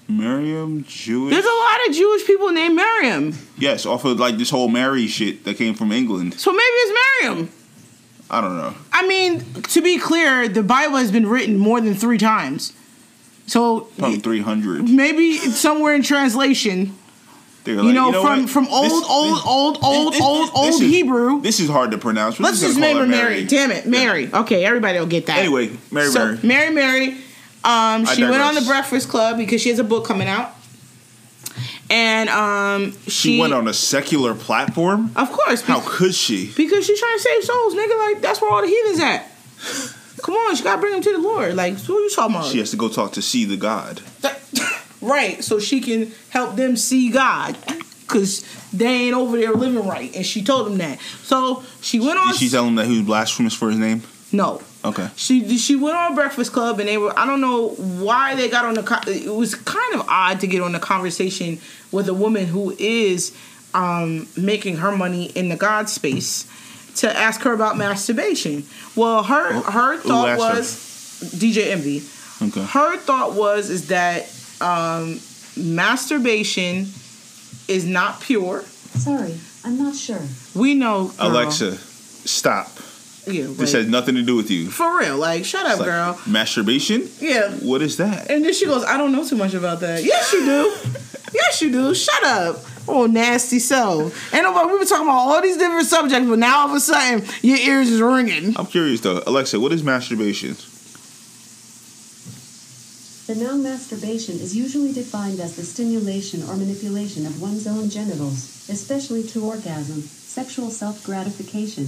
[0.09, 1.33] Miriam, Jewish.
[1.33, 3.35] There's a lot of Jewish people named Miriam.
[3.59, 6.35] yes, off of like this whole Mary shit that came from England.
[6.35, 7.49] So maybe it's Miriam.
[8.31, 8.75] I don't know.
[8.93, 12.73] I mean, to be clear, the Bible has been written more than three times.
[13.47, 14.89] So Probably 300.
[14.89, 16.97] maybe it's somewhere in translation,
[17.65, 18.51] They're you know, from what?
[18.51, 21.43] from old, This- old, this- old, old, this- old, old is- Hebrew.
[21.43, 22.39] This is hard to pronounce.
[22.39, 23.45] We're Let's gonna just name her her Mary.
[23.45, 24.31] Damn it, Mary.
[24.33, 25.39] Okay, everybody will get that.
[25.39, 26.39] Anyway, Mary, so Mary.
[26.43, 27.17] Mary, Mary.
[27.65, 28.61] Um, she went on the.
[28.61, 30.55] Breakfast Club because she has a book coming out,
[31.91, 35.11] and um, she, She went on a secular platform.
[35.17, 36.53] Of course, How could she?
[36.57, 37.99] because she's trying to save souls, nigga.
[38.13, 39.31] Like that's where all the heathens at.
[40.23, 41.55] Come on, she gotta bring them to the Lord.
[41.55, 42.47] Like, who are you talking about?
[42.51, 44.01] She has to go talk to see the God.
[45.03, 47.57] right, so she can help them see God.
[48.07, 51.01] Cause they ain't over there living right, and she told them that.
[51.23, 52.29] So she went on.
[52.29, 54.03] Did she tell him that he was blasphemous for his name?
[54.33, 55.09] no, Okay.
[55.17, 58.67] She she went on Breakfast Club and they were I don't know why they got
[58.67, 61.59] on the it was kind of odd to get on a conversation
[61.91, 63.35] with a woman who is
[63.73, 66.47] um, making her money in the God space
[66.97, 68.65] to ask her about masturbation.
[68.95, 70.59] Well, her her thought asked her?
[70.59, 72.03] was DJ Envy.
[72.43, 72.65] Okay.
[72.65, 74.31] Her thought was is that
[74.61, 75.19] um,
[75.57, 76.89] masturbation
[77.69, 78.63] is not pure.
[78.99, 80.21] Sorry, I'm not sure.
[80.55, 81.29] We know girl.
[81.31, 82.69] Alexa, stop.
[83.27, 84.71] Yeah, This has nothing to do with you.
[84.71, 85.17] for real.
[85.17, 86.21] Like, shut up, like, girl.
[86.27, 87.09] Masturbation?
[87.21, 88.31] Yeah, What is that?
[88.31, 90.05] And then she goes, I don't know too much about that.
[90.05, 90.75] Yes, you do.
[91.33, 91.95] yes, you do.
[91.95, 92.59] Shut up.
[92.87, 94.35] Oh, nasty self.
[94.35, 96.81] And nobody, we were talking about all these different subjects, but now all of a
[96.81, 98.55] sudden your ears is ringing.
[98.59, 99.23] I'm curious though.
[99.27, 100.55] Alexa, what is masturbation?
[103.27, 108.69] The noun masturbation is usually defined as the stimulation or manipulation of one's own genitals,
[108.69, 111.87] especially to orgasm, sexual self gratification.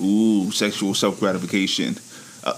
[0.00, 1.96] Ooh, sexual self gratification.
[2.42, 2.54] Uh,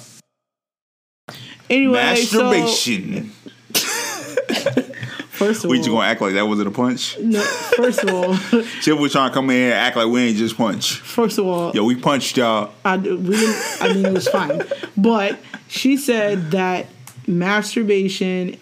[1.70, 3.32] anyway, Masturbation.
[3.74, 4.82] So,
[5.30, 5.70] first of all.
[5.70, 7.18] we just gonna act like that wasn't a punch?
[7.18, 8.36] no, first of all,
[8.80, 11.00] Chip was trying to come in here and act like we ain't just punch.
[11.00, 12.72] first of all, Yo, we punched y'all.
[12.84, 14.62] I, we didn't, I mean, it was fine.
[14.96, 16.86] But she said that
[17.26, 18.56] masturbation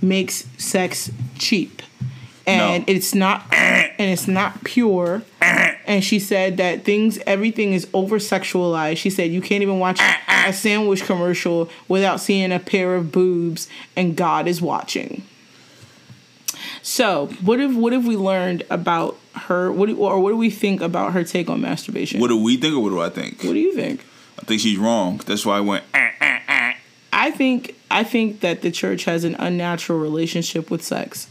[0.00, 1.82] makes sex cheap.
[2.46, 2.92] And No.
[2.92, 5.22] it's not and it's not pure.
[5.84, 8.96] And she said that things everything is over sexualized.
[8.98, 13.68] She said you can't even watch a sandwich commercial without seeing a pair of boobs
[13.96, 15.22] and God is watching.
[16.82, 19.70] So, what have what have we learned about her?
[19.72, 22.20] What do, or what do we think about her take on masturbation?
[22.20, 23.42] What do we think or what do I think?
[23.42, 24.04] what do you think?
[24.40, 25.20] I think she's wrong.
[25.26, 25.84] That's why I went.
[25.94, 26.72] "Eh."
[27.12, 31.28] I think I think that the church has an unnatural relationship with sex.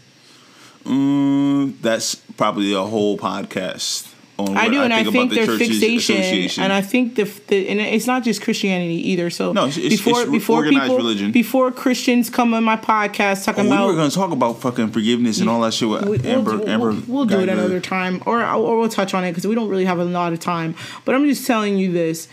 [0.85, 4.07] Mm, that's probably a whole podcast
[4.39, 7.67] on what I do, and I think, their church's fixation, and I think the, the
[7.69, 9.29] and it's not just Christianity either.
[9.29, 11.31] So No, it's- before it's before organized people religion.
[11.31, 14.89] before Christians come on my podcast Oh, about, we were going to talk about fucking
[14.91, 16.57] forgiveness and all that shit with we- we'll Amber.
[16.57, 19.45] do, Amber, we'll, we'll do it another time, or or we'll touch on it because
[19.45, 20.73] we don't really have a lot of time.
[21.05, 22.27] But I'm just telling you this.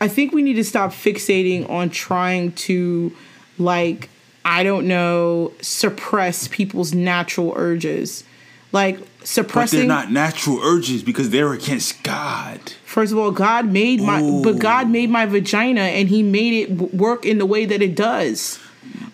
[0.00, 3.12] I think we need to stop fixating on trying to,
[3.58, 4.08] like,
[4.44, 8.24] I don't know, suppress people's natural urges.
[8.72, 9.80] Like suppressing.
[9.80, 12.60] But they're not natural urges because they're against God.
[12.84, 16.92] First of all, God made my, but God made my vagina, and He made it
[16.92, 18.58] work in the way that it does.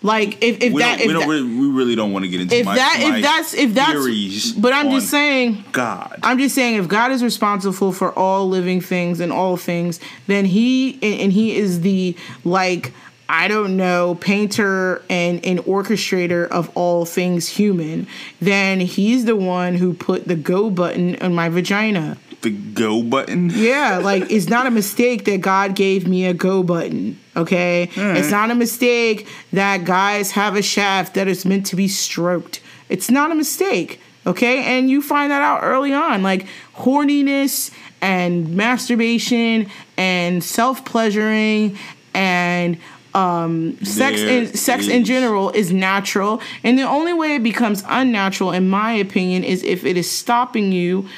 [0.03, 2.25] Like if if We, that don't, we, if don't that, really, we really don't want
[2.25, 5.09] to get into if my, that my if that's if that's theories but I'm just
[5.09, 6.19] saying God.
[6.23, 10.45] I'm just saying if God is responsible for all living things and all things, then
[10.45, 12.93] he and, and he is the like
[13.31, 18.05] I don't know painter and and orchestrator of all things human.
[18.41, 22.17] Then he's the one who put the go button on my vagina.
[22.41, 23.49] the go button.
[23.53, 27.17] Yeah, like it's not a mistake that God gave me a go button.
[27.37, 31.87] Okay, it's not a mistake that guys have a shaft that is meant to be
[31.87, 32.59] stroked.
[32.89, 34.01] It's not a mistake.
[34.27, 37.71] Okay, and you find that out early on, like horniness
[38.01, 39.67] and masturbation
[39.97, 41.77] and self pleasuring
[42.13, 42.77] and
[43.13, 47.83] Um, sex There in sex in general is natural and the only way it becomes
[47.87, 51.09] unnatural in my opinion is if it is stopping you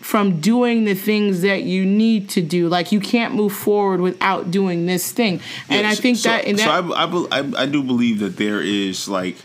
[0.00, 2.68] from doing the things that you need to do.
[2.68, 5.40] Like you can't move forward without doing this thing.
[5.68, 8.18] And Yeah, i think so, that in that so I, I, I, I do believe
[8.20, 9.36] that there is like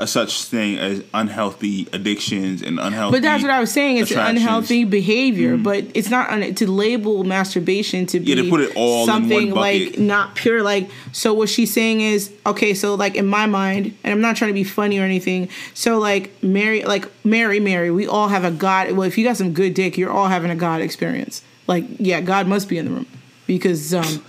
[0.00, 3.16] a such thing as unhealthy addictions and unhealthy.
[3.16, 3.96] but that's what I was saying.
[3.96, 8.60] It's unhealthy behavior, but it's not un- to label masturbation to be Yeah, they put
[8.60, 10.62] it all in something like not pure.
[10.62, 12.74] Like so, what she's saying is okay.
[12.74, 15.48] So like in my mind, and I'm not trying to be funny or anything.
[15.74, 18.92] So like Mary, like Mary, Mary, we all have a God.
[18.92, 21.42] Well, if you got some good dick, you're all having a God experience.
[21.66, 23.06] Like yeah, God must be in the room
[23.48, 24.24] because um,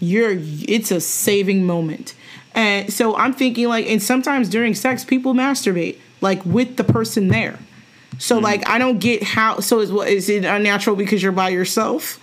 [0.00, 0.36] you're.
[0.36, 2.14] It's a saving moment.
[2.54, 7.28] And so I'm thinking like, and sometimes during sex, people masturbate like with the person
[7.28, 7.58] there.
[8.18, 8.44] So Mm-hmm.
[8.44, 9.58] like I don't get how.
[9.60, 12.20] So is what is it unnatural because you're by yourself?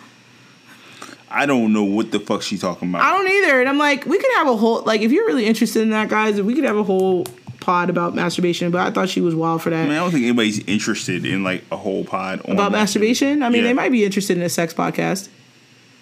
[1.29, 3.01] I don't know what the fuck she talking about.
[3.01, 3.59] I don't either.
[3.61, 6.09] And I'm like, we could have a whole like if you're really interested in that,
[6.09, 7.25] guys, we could have a whole
[7.59, 8.71] pod about masturbation.
[8.71, 9.81] But I thought she was wild for that.
[9.83, 13.43] I mean, I don't think anybody's interested in like a whole pod on about masturbation.
[13.43, 13.69] I mean, Yeah.
[13.69, 15.27] they might be interested in a sex podcast.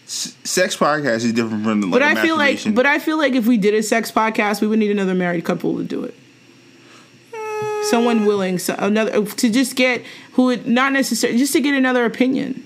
[0.10, 3.34] S- Sex podcast is different from like But I feel like, but I feel like
[3.34, 6.16] if we did a sex podcast, we would need another married couple to do it.
[7.84, 10.01] Someone willing, so another to just get
[10.34, 12.66] who would not necessarily just to get another opinion.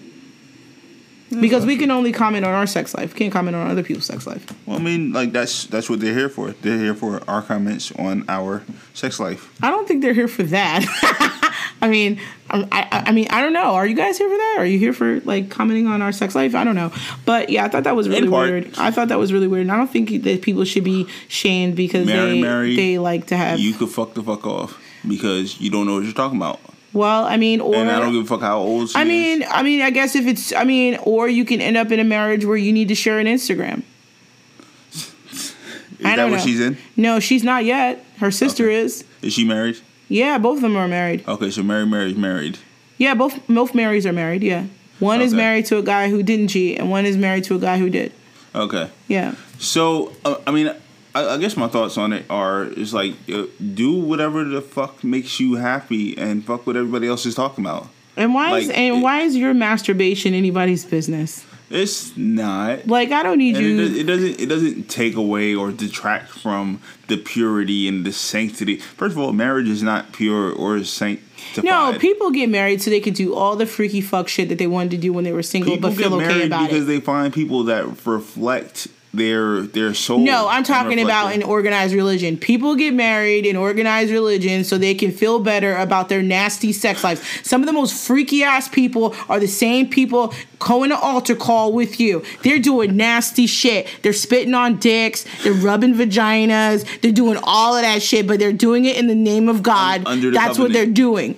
[1.41, 4.27] Because we can only comment on our sex life, can't comment on other people's sex
[4.27, 4.45] life.
[4.67, 6.51] well, I mean, like that's that's what they're here for.
[6.51, 8.63] They're here for our comments on our
[8.93, 9.51] sex life.
[9.61, 10.85] I don't think they're here for that.
[11.81, 12.21] I mean,
[12.53, 13.73] I, I, I mean, I don't know.
[13.73, 14.55] Are you guys here for that?
[14.59, 16.53] Are you here for like commenting on our sex life?
[16.53, 16.91] I don't know.
[17.25, 18.77] But yeah, I thought that was really weird.
[18.77, 19.63] I thought that was really weird.
[19.63, 23.27] And I don't think that people should be shamed because Mary, they Mary, they like
[23.27, 23.59] to have.
[23.59, 26.59] You could fuck the fuck off because you don't know what you're talking about,
[26.93, 29.07] well, I mean, or and I don't give a fuck how old she I is.
[29.07, 31.99] mean, I mean, I guess if it's, I mean, or you can end up in
[31.99, 33.81] a marriage where you need to share an Instagram.
[34.91, 35.55] is
[35.99, 36.43] I that don't what know.
[36.45, 36.77] she's in?
[36.95, 38.05] No, she's not yet.
[38.19, 38.75] Her sister Okay.
[38.75, 39.03] is.
[39.23, 39.77] Is she married?
[40.13, 41.27] Yeah, both of them are married.
[41.27, 42.59] Okay, so Mary Mary's married.
[42.99, 44.43] Yeah, both both Marys are married.
[44.43, 44.65] Yeah,
[44.99, 47.59] one is married to a guy who didn't cheat, and one is married to a
[47.59, 48.11] guy who did.
[48.53, 48.89] Okay.
[49.07, 49.33] Yeah.
[49.57, 50.67] So, uh, I mean,
[51.15, 55.03] I, I guess my thoughts on it are is like, uh, do whatever the fuck
[55.03, 57.87] makes you happy and fuck what everybody else is talking about.
[58.15, 61.43] And why is and it- why is your masturbation anybody's business?
[61.73, 62.87] It's not.
[62.87, 63.75] Like I don't need And you.
[63.81, 64.39] it, does- it doesn't.
[64.41, 68.77] It doesn't take away or detract from the purity and the sanctity.
[68.77, 71.63] First of all, marriage is not pure or sanctified.
[71.65, 74.67] no, people get married so they could do all the freaky fuck shit that they
[74.67, 76.87] wanted to do when they were single, People but feel okay married about because it.
[76.87, 80.19] they find people that reflect their their soul.
[80.19, 82.37] No, I'm talking about an organized religion.
[82.37, 87.03] People get married in organized religion so they can feel better about their nasty sex
[87.03, 87.21] lives.
[87.43, 91.73] Some of the most freaky ass people are the same people going to altar call
[91.73, 92.23] with you.
[92.41, 93.87] They're doing nasty shit.
[94.01, 95.25] They're spitting on dicks.
[95.43, 97.01] They're rubbing vaginas.
[97.01, 100.07] They're doing all of that shit, but they're doing it in the name of God.
[100.07, 101.37] under the That's what they're doing.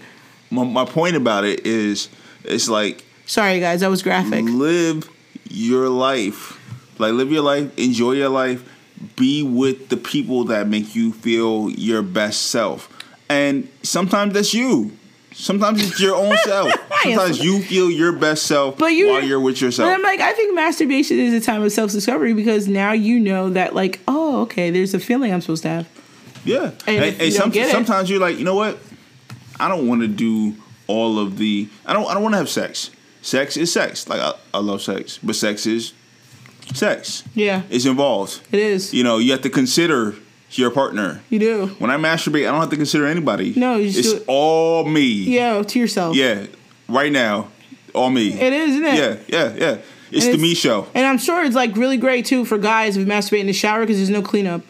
[0.50, 2.08] My, my point about it is,
[2.44, 4.46] it's like Sorry, guys, that was graphic.
[4.46, 5.10] live
[5.50, 6.62] your life.
[6.98, 8.68] Like live your life, enjoy your life,
[9.16, 12.90] be with the people that make you feel your best self.
[13.30, 14.92] And sometimes that's you.
[15.34, 16.72] Sometimes it's your own self.
[17.04, 19.90] Sometimes you feel your best self But you, while you're with yourself.
[19.90, 23.20] But I'm like, I think masturbation is a time of self discovery because now you
[23.20, 25.90] know that, like, oh, okay, there's a feeling I'm supposed to have.
[26.46, 26.72] Yeah.
[26.88, 28.78] And if you don't get it- sometimes you're like, you know what?
[29.60, 30.56] I don't want to do
[30.88, 31.68] all of the.
[31.86, 32.06] I don't.
[32.10, 32.92] I don't want to have sex.
[33.22, 34.08] Sex is sex.
[34.08, 35.94] Like I, I love sex, but sex is
[36.74, 37.24] sex.
[37.36, 38.42] Yeah, It's involved.
[38.52, 38.94] it is.
[38.94, 40.16] You know, you have to consider
[40.52, 41.22] your partner.
[41.30, 41.68] You do.
[41.80, 43.54] When I masturbate, I don't have to consider anybody.
[43.56, 45.02] No, you just it's do it- all me.
[45.04, 46.16] Yeah, to yourself.
[46.16, 46.46] Yeah.
[46.88, 47.50] Right now,
[47.94, 48.34] all me.
[48.34, 48.96] It is, isn't it?
[48.96, 49.78] Yeah, yeah, yeah.
[50.12, 50.88] It's And the me show.
[50.94, 53.54] And I'm sure it's like really great too for guys if you masturbate in the
[53.54, 54.62] shower because there's no cleanup.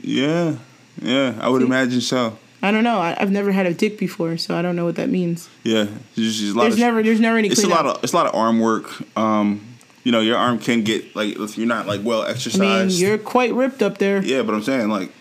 [0.00, 0.56] Yeah,
[1.00, 1.38] yeah.
[1.40, 1.66] I would See?
[1.66, 2.36] imagine so.
[2.62, 2.98] I don't know.
[2.98, 5.48] I, I've never had a dick before, so I don't know what that means.
[5.62, 8.16] Yeah, there's lot There's of never, there's never any it's a lot of it's a
[8.16, 8.90] lot of arm work.
[9.16, 9.62] Um,
[10.04, 12.62] you know, your arm can get like if you're not like well exercised.
[12.62, 14.22] I mean, you're quite ripped up there.
[14.22, 15.12] yeah, but I'm saying like,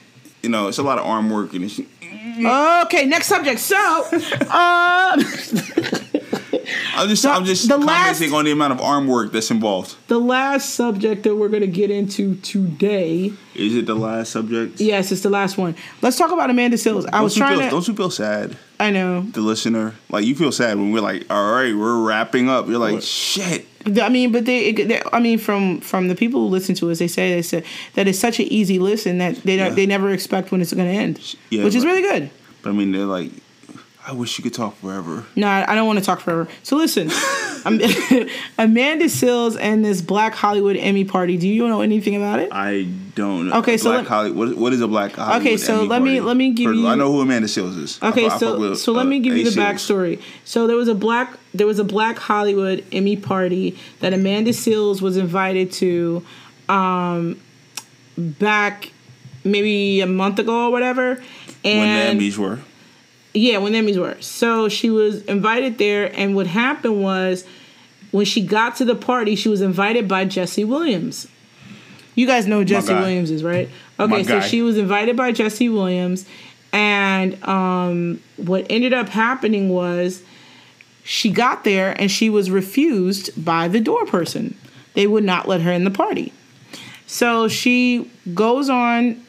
[0.41, 1.79] you know, it's a lot of arm work and it's.
[2.41, 3.59] Okay, next subject.
[3.59, 3.75] So,
[4.49, 5.17] uh,
[6.95, 9.51] I'm just The- I'm just the commenting last- on the amount of arm work that's
[9.51, 9.95] involved.
[10.07, 13.33] the last subject that we're gonna get into today.
[13.55, 14.79] Is it the last subject?
[14.79, 15.75] Yes, it's the last one.
[16.01, 17.05] Let's talk about Amanda Seales.
[17.07, 17.71] I Don't was trying feel, to.
[17.71, 19.21] Don't you feel sad, I know.
[19.21, 19.95] the listener?
[20.09, 22.67] Like you feel sad when we're like, all right, we're wrapping up.
[22.67, 23.67] You're like, shit.
[24.01, 26.99] I mean, but they, they, I mean, from from the people who listen to us,
[26.99, 27.63] they say they said
[27.95, 29.73] that it's such an easy listen that they don't, Yeah.
[29.75, 32.29] they never expect when it's going to end, Yeah, which is but- really good.
[32.61, 33.31] But I mean, they're like,
[34.07, 35.25] I wish you could talk forever.
[35.35, 36.47] No, I I don't want to talk forever.
[36.63, 37.09] So listen,
[38.57, 41.37] Amanda Seales and this Black Hollywood Emmy party.
[41.37, 42.49] Do you know anything about it?
[42.51, 42.83] I
[43.15, 43.55] don't know.
[43.59, 45.41] Okay, so Black let- Holly, what, what is a Black Hollywood?
[45.41, 46.21] Okay, so Emmy let me- party?
[46.21, 47.99] let me give First you- I know who Amanda Seales is.
[48.01, 50.21] Okay, I so with, so let uh, me give you the backstory.
[50.45, 55.01] So there was a black there was a Black Hollywood Emmy party that Amanda Seales
[55.01, 56.23] was invited to,
[56.69, 57.39] um,
[58.17, 58.91] back
[59.43, 61.15] maybe a month ago or whatever.
[61.63, 62.59] When And the Emmys were.
[63.33, 64.19] Yeah, when Emmys were.
[64.21, 67.45] So she was invited there, and what happened was
[68.11, 71.27] when she got to the party, she was invited by Jesse Williams.
[72.15, 72.93] You guys know who Jesse.
[72.93, 73.69] Williams is, right?
[73.99, 76.25] Okay, so she was invited by Jesse Williams,
[76.73, 80.23] and um, what ended up happening was
[81.03, 84.55] she got there and she was refused by the door person.
[84.93, 86.33] They would not let her in the party.
[87.07, 89.23] So she goes on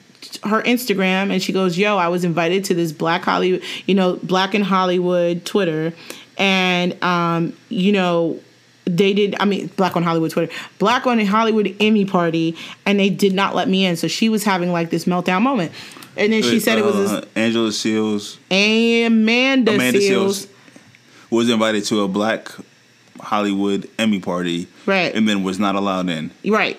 [0.45, 4.16] her Instagram and she goes, "Yo, I was invited to this Black Hollywood, you know,
[4.22, 5.93] Black in Hollywood Twitter,
[6.39, 8.39] and um, you know,
[8.85, 9.35] they did.
[9.41, 12.57] I mean, Black on Hollywood Twitter, Black on Hollywood Emmy party,
[12.87, 13.97] and they did not let me in.
[13.97, 15.72] So she was having like this meltdown moment,
[16.16, 18.37] and then she said it was this Uh, Angela Seales.
[18.51, 20.47] Amanda, Amanda Seales.
[20.47, 20.47] Seales
[21.31, 22.51] was invited to a Black
[23.20, 25.14] Hollywood Emmy party, Right.
[25.14, 26.31] and then was not allowed in.
[26.47, 26.78] Right.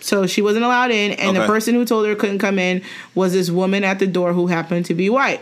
[0.00, 2.82] So she wasn't allowed in, and the person who told her couldn't come in
[3.14, 5.40] was this woman at the door who happened to be white.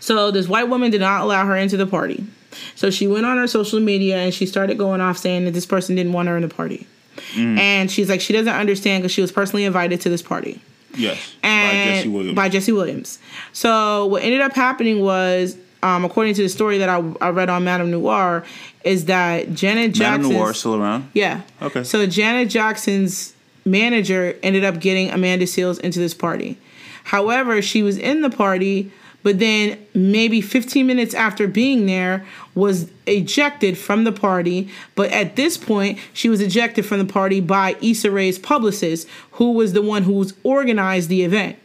[0.00, 2.26] So this white woman did not allow her into the party.
[2.74, 5.66] So she went on her social media and she started going off saying that this
[5.66, 6.86] person didn't want her in the party.
[7.32, 7.58] Mm.
[7.58, 10.60] And she's like, she doesn't understand because she was personally invited to this party
[10.96, 12.36] Yes, and by Jesse Williams.
[12.36, 13.18] by Jesse Williams.
[13.52, 15.56] So what ended up happening was,
[15.86, 18.44] um, according to the story that I, I read on Madame Noir,
[18.84, 20.22] is that Janet Jackson.
[20.22, 21.08] Madame Noir still around?
[21.14, 21.42] Yeah.
[21.62, 21.84] Okay.
[21.84, 23.34] So Janet Jackson's
[23.64, 26.58] manager ended up getting Amanda Seales into this party.
[27.04, 28.90] However, she was in the party,
[29.22, 32.26] but then maybe 15 minutes after being there
[32.56, 34.68] was ejected from the party.
[34.96, 39.52] But at this point, she was ejected from the party by Issa Rae's publicist, who
[39.52, 41.58] was the one who's organized the event.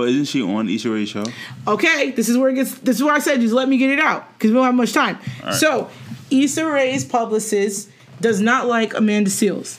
[0.00, 1.24] But isn't she on Issa Rae's show?
[1.68, 2.78] Okay, this is where it gets.
[2.78, 4.74] This is where I said just let me get it out because we don't have
[4.74, 5.18] much time.
[5.52, 5.90] So,
[6.30, 9.78] Issa Rae's publicist does not like Amanda Seales,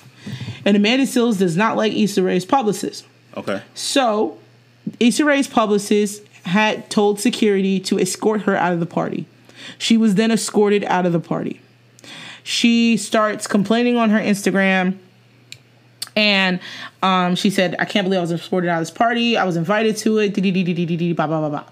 [0.64, 3.04] and Amanda Seales does not like Issa Rae's publicist.
[3.36, 3.64] Okay.
[3.74, 4.38] So,
[5.00, 9.26] Issa Rae's publicist had told security to escort her out of the party.
[9.80, 11.62] She was then escorted out of the party.
[12.44, 15.00] She starts complaining on her Instagram.
[16.22, 16.60] And
[17.02, 19.38] um, she said, I can't believe I was escorted out of this party.
[19.38, 20.36] I was invited to it.
[20.36, 21.64] Blah, blah, blah, blah.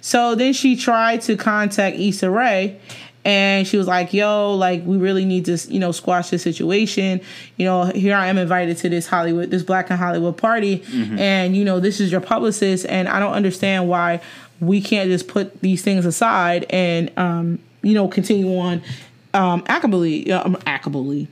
[0.00, 2.80] So then she tried to contact Issa Rae
[3.24, 7.20] and she was like, yo, like, we really need to, you know, squash this situation.
[7.58, 10.82] You know, here I am invited to this Hollywood, this Black and Hollywood party.
[11.20, 12.86] And, you know, this is your publicist.
[12.86, 14.20] And I don't understand why
[14.58, 18.82] we can't just put these things aside and, um, you know, continue on
[19.32, 21.28] um, amicably, um, amicably,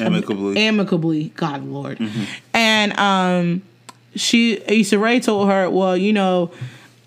[0.00, 0.56] Amicably.
[0.58, 1.98] amicably, God Lord.
[2.52, 3.62] And um
[4.14, 6.50] she Issa Rae told her, Well, you know,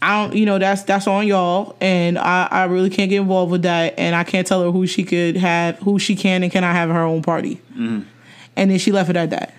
[0.01, 3.51] I don't you know, that's that's on y'all and I, I really can't get involved
[3.51, 6.51] with that and I can't tell her who she could have who she can and
[6.51, 7.61] cannot have her own party.
[7.75, 8.05] And
[8.55, 9.53] then she left it at that.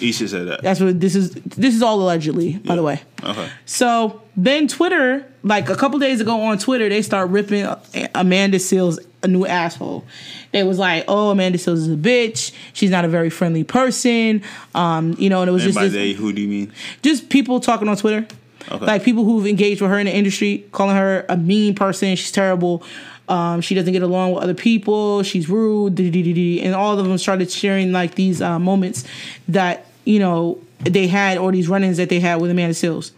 [0.00, 0.62] Issa said that.
[0.62, 3.00] That's what this is this is all allegedly, by the way.
[3.22, 3.48] Okay.
[3.64, 7.66] So then Twitter, like a couple days ago on Twitter, they start ripping
[8.14, 10.04] Amanda Seales a new asshole.
[10.52, 12.52] They was like, "Oh, Amanda Seales is a bitch.
[12.72, 14.42] She's not a very friendly person."
[14.74, 16.72] Um, you know, and it was And just by this, they, who do you mean?
[17.02, 18.26] just people talking on Twitter,
[18.70, 18.84] Okay.
[18.86, 22.14] like people who've engaged with her in the industry, calling her a mean person.
[22.16, 22.82] She's terrible.
[23.28, 25.22] Um, she doesn't get along with other people.
[25.22, 25.98] She's rude.
[25.98, 29.04] And all of them started sharing like these uh, moments
[29.48, 33.12] that you know they had or these run-ins that they had with Amanda Seales.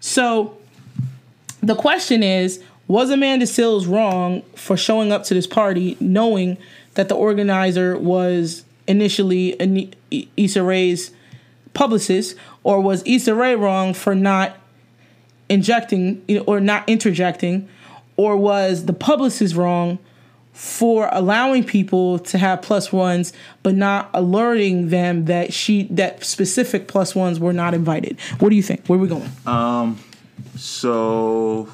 [0.00, 0.58] So
[1.62, 6.58] the question is, was Amanda Seales wrong for showing up to this party knowing
[6.94, 9.56] that the organizer was initially
[10.36, 11.10] Issa Rae's
[11.72, 14.56] publicist, or was Issa Rae wrong for not
[15.48, 17.68] injecting or not interjecting,
[18.16, 19.98] or was the publicist wrong
[20.52, 23.32] for allowing people to have plus ones
[23.64, 28.20] but not alerting them that she that specific plus ones were not invited?
[28.38, 28.86] What do you think?
[28.86, 29.30] Where are we going?
[29.46, 29.98] Um,
[30.56, 31.68] So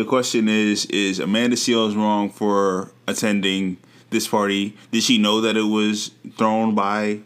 [0.00, 3.76] the question is: Is Amanda Seales wrong for attending
[4.08, 4.76] this party?
[4.90, 7.20] Did she know that it was thrown by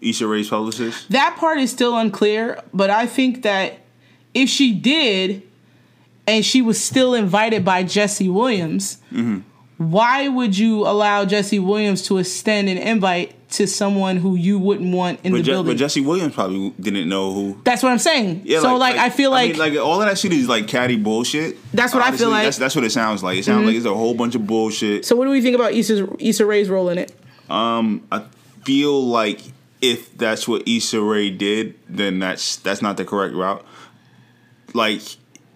[0.00, 1.10] Issa Rae's publicist?
[1.10, 3.80] That part is still unclear, but I think that
[4.32, 5.42] if she did
[6.26, 9.40] and she was still invited by Jesse Williams, mm-hmm.
[9.76, 14.94] why would you allow Jesse Williams to extend an invite to someone who you wouldn't
[14.94, 15.72] want in But, the Je- building.
[15.72, 17.60] but Jesse Williams probably didn't know who.
[17.64, 18.42] That's what I'm saying.
[18.44, 20.96] Yeah, so like, I feel like, mean, like all of that shit is like catty
[20.96, 21.56] bullshit.
[21.72, 22.38] That's what I feel like.
[22.38, 22.44] Mm-hmm.
[22.46, 23.38] That's, that's what it sounds like.
[23.38, 25.04] It sounds like it's a whole bunch of bullshit.
[25.04, 27.12] so what do we think about Issa Issa Rae's role in it?
[27.50, 28.24] Um, I
[28.64, 29.40] feel like
[29.82, 33.64] if that's what Issa Rae did, then that's that's not the correct route.
[34.72, 35.02] Like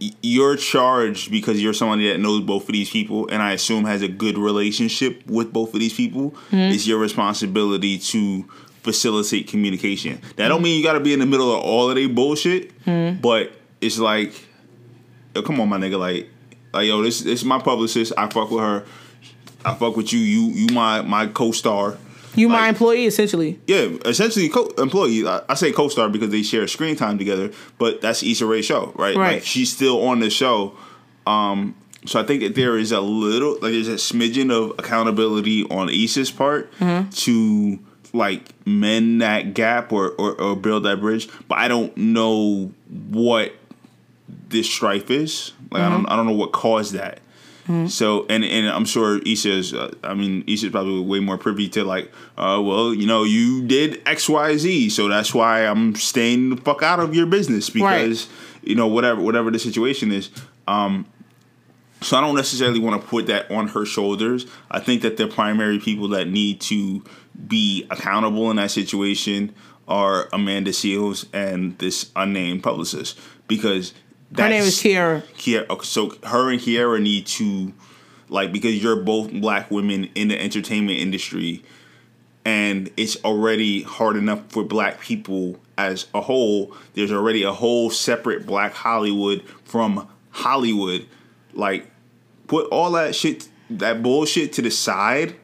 [0.01, 4.03] you're charged because you're somebody that knows both of these people, and I assume has
[4.03, 6.31] a good relationship with both of these people.
[6.31, 6.73] Mm-hmm.
[6.73, 8.45] It's your responsibility to
[8.83, 10.21] facilitate communication.
[10.37, 12.79] That don't mean you got to be in the middle of all of their bullshit,
[12.85, 13.21] mm-hmm.
[13.21, 14.33] but it's like,
[15.35, 16.31] yo, come on, my nigga, like,
[16.73, 18.13] like yo, this this is my publicist.
[18.17, 18.85] I fuck with her.
[19.65, 20.21] I fuck with you.
[20.21, 21.97] You you my my co-star.
[22.35, 23.59] You my employee essentially.
[23.67, 25.27] Yeah, essentially co- employee.
[25.27, 28.93] I, I say co-star because they share screen time together, but that's Issa Rae's show,
[28.97, 29.17] right?
[29.17, 29.35] Right.
[29.35, 30.75] Like she's still on the show.
[31.27, 31.75] Um,
[32.07, 35.89] so I think that there is a little, like there's a smidgen of accountability on
[35.89, 37.11] Issa's part Mm-hmm.
[37.11, 37.79] to
[38.15, 41.29] like mend that gap or, or or build that bridge.
[41.49, 42.73] But I don't know
[43.11, 43.53] what
[44.49, 45.53] this strife is.
[45.71, 47.21] Like I don't I don't know what caused that.
[47.89, 49.75] So and and I'm sure Issa's.
[49.75, 53.67] Uh, I mean, Issa's probably way more privy to like, uh, well, you know, you
[53.67, 57.69] did X, Y, Z, so that's why I'm staying the fuck out of your business
[57.69, 58.29] because
[58.63, 60.31] you know whatever whatever the situation is.
[60.67, 61.07] Um,
[62.01, 64.47] so I don't necessarily want to put that on her shoulders.
[64.71, 67.03] I think that the primary people that need to
[67.47, 69.55] be accountable in that situation
[69.89, 73.95] are Amanda Seales and this unnamed publicist because
[74.37, 75.23] Her name is Kiara.
[75.35, 75.69] Kiara.
[75.71, 77.73] okay, So her and Kiara need to
[78.29, 81.63] like because you're both black women in the entertainment industry,
[82.45, 86.75] and it's already hard enough for black people as a whole.
[86.95, 91.07] There's already a whole separate black Hollywood from Hollywood.
[91.55, 91.91] Like,
[92.47, 95.37] put all that shit, that bullshit to the side,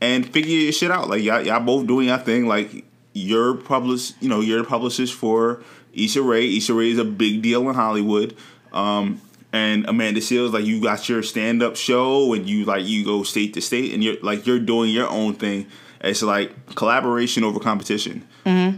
[0.00, 1.08] and figure your shit out.
[1.08, 2.46] Like y'all, y'all both doing your thing.
[2.46, 2.84] Like
[3.14, 5.62] you're publish, you know, you're the publicist for
[5.96, 6.56] Issa Rae.
[6.56, 8.36] Issa Rae is a big deal in Hollywood.
[8.72, 9.20] Um,
[9.52, 13.22] and Amanda Seales, like you got your stand up show, and you like you go
[13.22, 15.66] state to state, and you're like you're doing your own thing.
[16.02, 18.26] It's like collaboration over competition.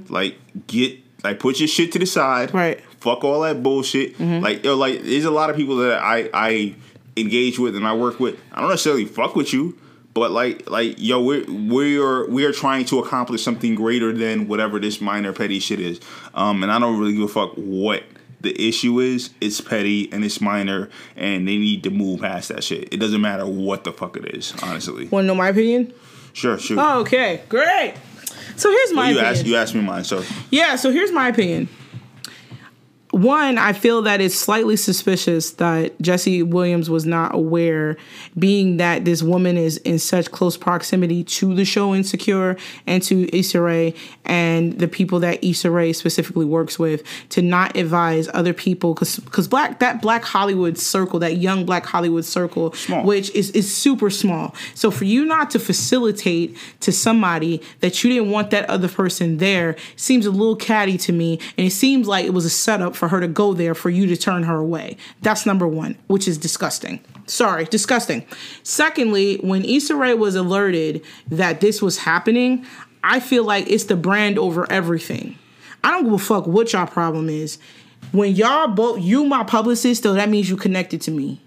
[0.08, 2.54] Like get like put your shit to the side.
[2.54, 2.80] Right.
[3.00, 4.18] Fuck all that bullshit.
[4.20, 6.74] Like yo, like there's a lot of people that I I
[7.16, 8.38] engage with and I work with.
[8.52, 9.76] I don't necessarily fuck with you,
[10.14, 14.48] but like like yo, we're we are we are trying to accomplish something greater than
[14.48, 16.00] whatever this minor petty shit is.
[16.34, 18.02] Um, and I don't really give a fuck what
[18.40, 19.30] the issue is.
[19.40, 22.92] It's petty and it's minor, and they need to move past that shit.
[22.92, 25.08] It doesn't matter what the fuck it is, honestly.
[25.08, 25.92] Want to know my opinion?
[26.32, 26.76] Sure, sure.
[26.80, 27.94] Oh, okay, great.
[28.56, 29.34] So here's my Well, you opinion.
[29.36, 31.68] asked you asked me mine, so Yeah, so here's my opinion.
[33.18, 37.96] One, I feel that it's slightly suspicious that Jesse Williams was not aware,
[38.38, 42.56] being that this woman is in such close proximity to the show Insecure
[42.86, 43.92] and to Issa Rae
[44.24, 49.48] and the people that Issa Rae specifically works with, to not advise other people because
[49.48, 53.04] black that black Hollywood circle, that young black Hollywood circle, Small.
[53.04, 54.54] which is is super small.
[54.74, 59.38] So for you not to facilitate to somebody that you didn't want that other person
[59.38, 62.94] there seems a little catty to me, and it seems like it was a setup
[62.94, 64.96] for her to go there for you to turn her away.
[65.22, 67.00] That's number one, which is disgusting.
[67.26, 68.26] Sorry, disgusting.
[68.62, 72.64] Secondly, when Issa Rae was alerted that this was happening,
[73.04, 75.38] I feel like it's the brand over everything.
[75.84, 77.58] I don't give a fuck what y'all problem is.
[78.12, 81.40] When y'all both, you my publicist, so that means you connected to me.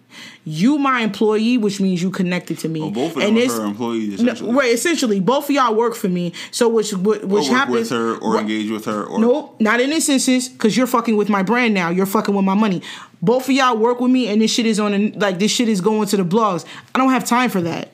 [0.45, 2.81] You my employee, which means you connected to me.
[2.81, 4.21] well, both of them And are her employees.
[4.21, 4.53] no, Essentially.
[4.53, 6.33] right, essentially, both of y'all work for me.
[6.51, 7.75] So which which, which work happens?
[7.75, 8.41] with her or Right.
[8.41, 11.73] engage with her or Nope, not in this instance, because you're fucking with my brand
[11.73, 11.89] now.
[11.89, 12.81] You're fucking with my money.
[13.21, 15.69] Both of y'all work with me, and this shit is on, the- like, this shit
[15.69, 16.65] is going to the blogs.
[16.95, 17.91] I don't have time for that.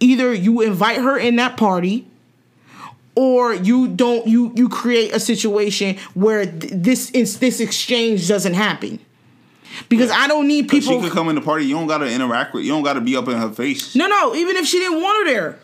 [0.00, 2.04] Either you invite her in that party,
[3.14, 4.26] or you don't.
[4.26, 8.98] You you create a situation where th- this is, this exchange doesn't happen.
[9.88, 10.92] Because I don't need people.
[10.94, 11.64] she could come in the party.
[11.66, 12.64] You don't gotta interact with.
[12.64, 13.94] You don't gotta be up in her face.
[13.94, 15.58] No, no, even if she didn't want her there.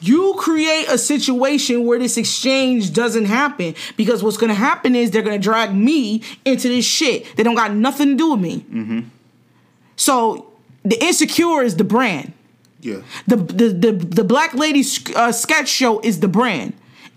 [0.00, 5.10] You create a situation where this exchange doesn't happen because what's going to happen is
[5.10, 7.34] they're going to drag me into this shit.
[7.36, 9.06] They don't got nothing to do with me.
[9.96, 10.52] So
[10.84, 12.34] the insecure is the brand.
[12.80, 13.00] Yeah.
[13.26, 14.82] The the the, the black lady
[15.16, 16.74] uh, sketch show is the brand.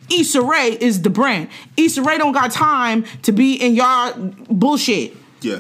[0.09, 1.49] Issa Rae is the brand.
[1.75, 4.13] Issa Rae don't got time to be in y'all
[4.49, 5.13] bullshit.
[5.41, 5.59] Yeah.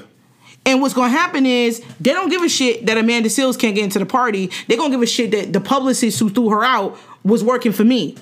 [0.67, 3.85] And what's gonna happen is they don't give a shit that Amanda Seales can't get
[3.85, 4.51] into the party.
[4.67, 7.85] They're gonna give a shit that the publicist who threw her out was working for
[7.85, 8.17] me.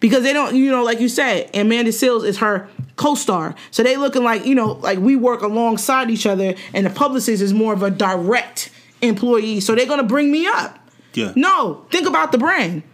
[0.00, 3.54] Because they don't, you know, like you said, Amanda Seales is her co-star.
[3.70, 7.42] So they looking like, you know, like we work alongside each other, and the publicist
[7.42, 8.70] is more of a direct
[9.02, 9.60] employee.
[9.60, 10.78] So they're gonna bring me up.
[11.12, 11.34] Yeah.
[11.36, 12.84] No, think about the brand.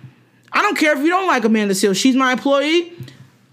[0.52, 2.00] I don't care if you don't like Amanda Seales.
[2.00, 2.92] She's my employee.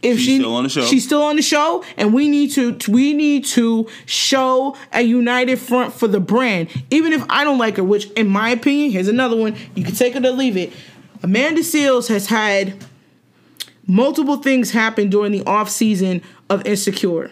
[0.02, 0.86] If She's she, still on the show.
[0.86, 5.60] she's still on the show, and we need to we need to show a united
[5.60, 6.70] front for the brand.
[6.90, 9.56] Even if I don't like her, which in my opinion, here's another one.
[9.76, 10.72] You can take it or leave it.
[11.22, 12.82] Amanda Seales has had
[13.88, 17.32] multiple things happen during the off season of Insecure.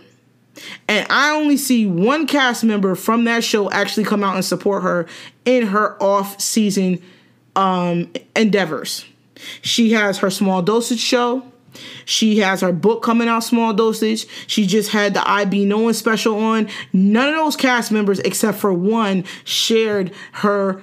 [0.87, 4.83] And I only see one cast member from that show actually come out and support
[4.83, 5.07] her
[5.45, 7.01] in her off season
[7.55, 9.05] um, endeavors.
[9.61, 11.43] She has her small dosage show.
[12.05, 14.27] She has her book coming out, small dosage.
[14.47, 16.69] She just had the I Be Knowin' special on.
[16.93, 20.81] None of those cast members, except for one, shared her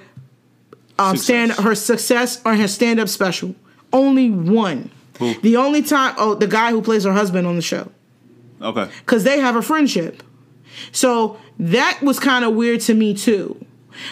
[0.97, 3.55] um, stand her success or her stand up special.
[3.91, 4.91] Only one.
[5.19, 5.33] Who?
[5.41, 7.89] The only time, oh, the guy who plays her husband on the show
[8.61, 8.89] Okay.
[8.99, 10.23] because they have a friendship.
[10.91, 13.59] So that was kind of weird to me too.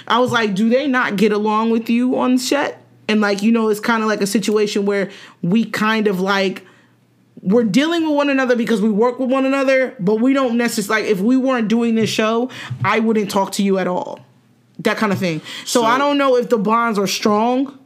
[0.08, 2.82] I was like, do they not get along with you on set?
[3.10, 5.10] And like, you know, it's kind of like a situation where
[5.42, 6.66] we kind of like
[7.44, 11.04] we're dealing with one another because we work with one another, but we don't necessarily
[11.04, 12.50] like if we weren't doing this show,
[12.84, 14.22] I wouldn't talk to you at all.
[14.80, 15.42] That kind of thing.
[15.66, 17.78] So, So- I don't know if the bonds are strong.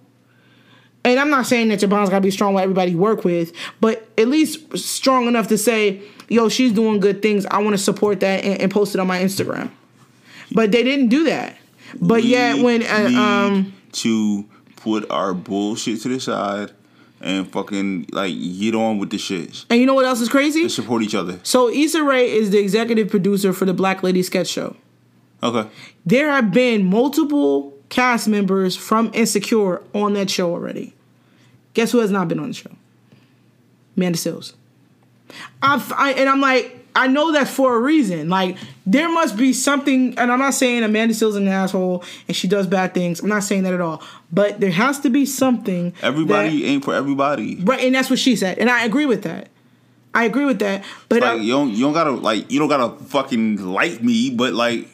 [1.04, 3.54] And I'm not saying that your bonds gotta be strong with everybody you work with,
[3.80, 7.46] but at least strong enough to say, yo, she's doing good things.
[7.46, 9.72] I want to support that and, and post it on my Instagram.
[10.52, 11.56] But they didn't do that.
[12.02, 16.72] But We yeah, when uh, um to put our bullshit to the side
[17.22, 20.62] and fucking like get on with the shit and you know what else is crazy?
[20.62, 21.40] and support each other.
[21.44, 24.76] So Issa Rae is the executive producer for the Black Lady Sketch Show.
[25.42, 25.70] Okay.
[26.06, 30.94] There have been multiple cast members from Insecure on that show already.
[31.74, 32.72] Guess who has not been on the show?
[33.96, 34.54] Amanda Seales.
[35.62, 38.28] I've, I, and I'm like, I know that's for a reason.
[38.28, 38.58] Like,
[38.88, 42.66] there must be something, and I'm not saying Amanda is an asshole and she does
[42.66, 43.20] bad things.
[43.20, 44.02] I'm not saying that at all.
[44.32, 45.94] But there has to be something.
[46.02, 47.58] Everybody that- ain't for everybody.
[47.64, 49.50] right, and that's what she said, and I agree with that.
[50.16, 50.84] I agree with that.
[51.10, 54.32] But Like uh, you don't you don't gotta like you don't gotta fucking like me,
[54.32, 54.88] but like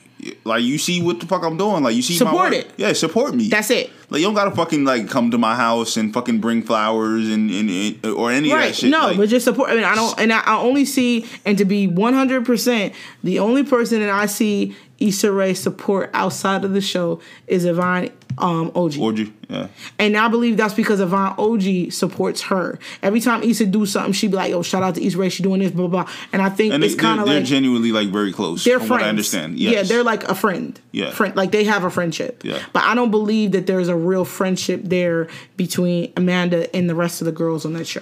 [0.43, 1.83] like you see what the fuck I'm doing.
[1.83, 2.53] Like you see my Support work.
[2.65, 2.71] it.
[2.77, 3.47] Yeah, support me.
[3.49, 3.89] that's it.
[4.09, 7.49] Like you don't gotta fucking like come to my house and fucking bring flowers and,
[7.49, 8.89] and, and- or any of that shit.
[8.89, 9.69] No, Like, but just support.
[9.69, 12.93] I mean, I don't, and I, I only see, and to be one hundred percent,
[13.23, 18.09] the only person that I see Issa Rae support outside of the show is Yvonne
[18.37, 19.33] um, Orji, orgy.
[19.49, 19.67] Yeah.
[19.99, 22.79] and I believe that's because Yvonne Orji supports her.
[23.03, 25.43] Every time Issa do something, she be like, "Yo, shout out to Issa Rae, she
[25.43, 26.13] doing this, blah blah." blah.
[26.31, 28.63] And I think And it's kind of they're genuinely like very close.
[28.63, 29.01] they're from friends.
[29.01, 29.59] What I understand.
[29.59, 30.79] Yeah, they're like a friend.
[30.91, 31.11] Yeah.
[31.11, 31.35] friend.
[31.35, 32.43] Like they have a friendship.
[32.43, 32.59] Yeah.
[32.71, 35.27] but I don't believe that there's a real friendship there
[35.57, 38.01] between Amanda and the rest of the girls on that show.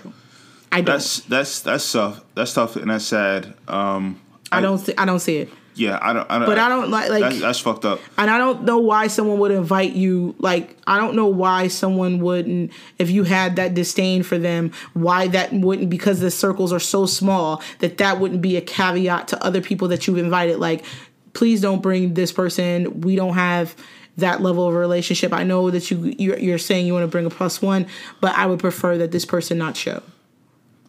[0.71, 0.85] I don't.
[0.85, 2.23] That's that's that's tough.
[2.35, 3.53] That's tough and that's sad.
[3.67, 4.21] Um,
[4.51, 4.77] I don't.
[4.77, 5.49] See, I don't see it.
[5.81, 6.29] Yeah, I don't.
[6.29, 7.21] I don't But I don't like like.
[7.21, 7.99] That's, that's fucked up.
[8.17, 10.35] and I don't know why someone would invite you.
[10.37, 15.27] Like, I don't know why someone wouldn't, if you had that disdain for them, why
[15.29, 19.43] that wouldn't, because the circles are so small, that that wouldn't be a caveat to
[19.43, 20.59] other people that you've invited.
[20.59, 20.85] Like,
[21.33, 23.01] please don't bring this person.
[23.01, 23.75] We don't have
[24.17, 25.33] that level of relationship.
[25.33, 27.87] I know that you you're, you're saying you want to bring a plus one,
[28.19, 30.03] but I would prefer that this person not show.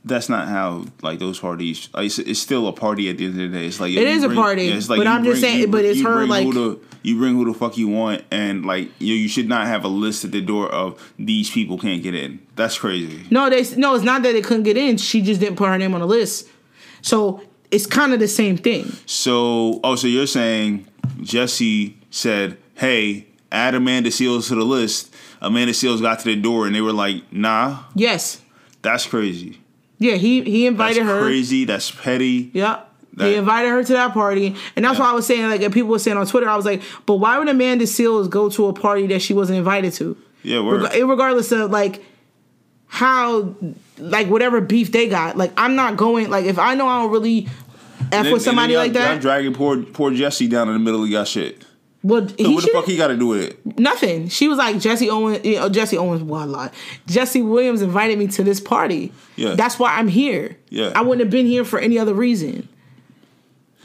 [0.04, 1.88] That's not how like those parties.
[1.94, 3.66] Like, it's, it's still a party at the end of the day.
[3.66, 6.02] It's like It is a party, it's like but I'm just saying- you but it's
[6.02, 9.48] her, like- the, you bring who the fuck you want, and like you you should
[9.48, 12.40] not have a list at the door of these people can't get in.
[12.56, 13.26] That's crazy.
[13.30, 14.96] No, they no, it's not that they couldn't get in.
[14.96, 16.48] She just didn't put her name on the list.
[17.00, 18.92] So it's kind of the same thing.
[19.06, 20.86] So oh, so you're saying
[21.22, 26.66] Jesse said, "Hey, add Amanda Seales to the list." Amanda Seales got to the door,
[26.66, 28.40] and they were like, "Nah, Yes.
[28.82, 29.58] that's crazy.
[30.02, 31.22] Yeah, he he That's invited her.
[31.22, 31.64] crazy.
[31.64, 32.80] That's petty." Yeah.
[33.14, 34.54] That- he invited her to that party.
[34.74, 35.04] And that's Yeah.
[35.04, 37.16] why I was saying, like, and people were saying on Twitter, I was like, but
[37.16, 40.16] why would Amanda Seales go to a party that she wasn't invited to?
[40.42, 40.60] Yeah.
[40.66, 42.02] Reg- regardless of, like,
[42.86, 43.54] how,
[43.98, 45.36] like, whatever beef they got.
[45.36, 48.40] Like, I'm not going, like, if I know I don't really F with then- then
[48.40, 51.64] somebody like that, dragging poor poor Jesse down in the middle of y'all shit.
[52.02, 53.78] Well, So what the fuck he got to do with it?
[53.78, 54.28] nothing.
[54.28, 55.44] She was like Jesse Owens.
[55.44, 56.22] You eh, oh, know, Jesse Owens.
[56.22, 56.74] Well, a lot.
[57.06, 59.12] Jesse Williams invited me to this party.
[59.36, 59.54] Yeah.
[59.54, 60.56] that's why I'm here.
[60.68, 60.92] Yeah.
[60.94, 62.68] I wouldn't have been here for any other reason.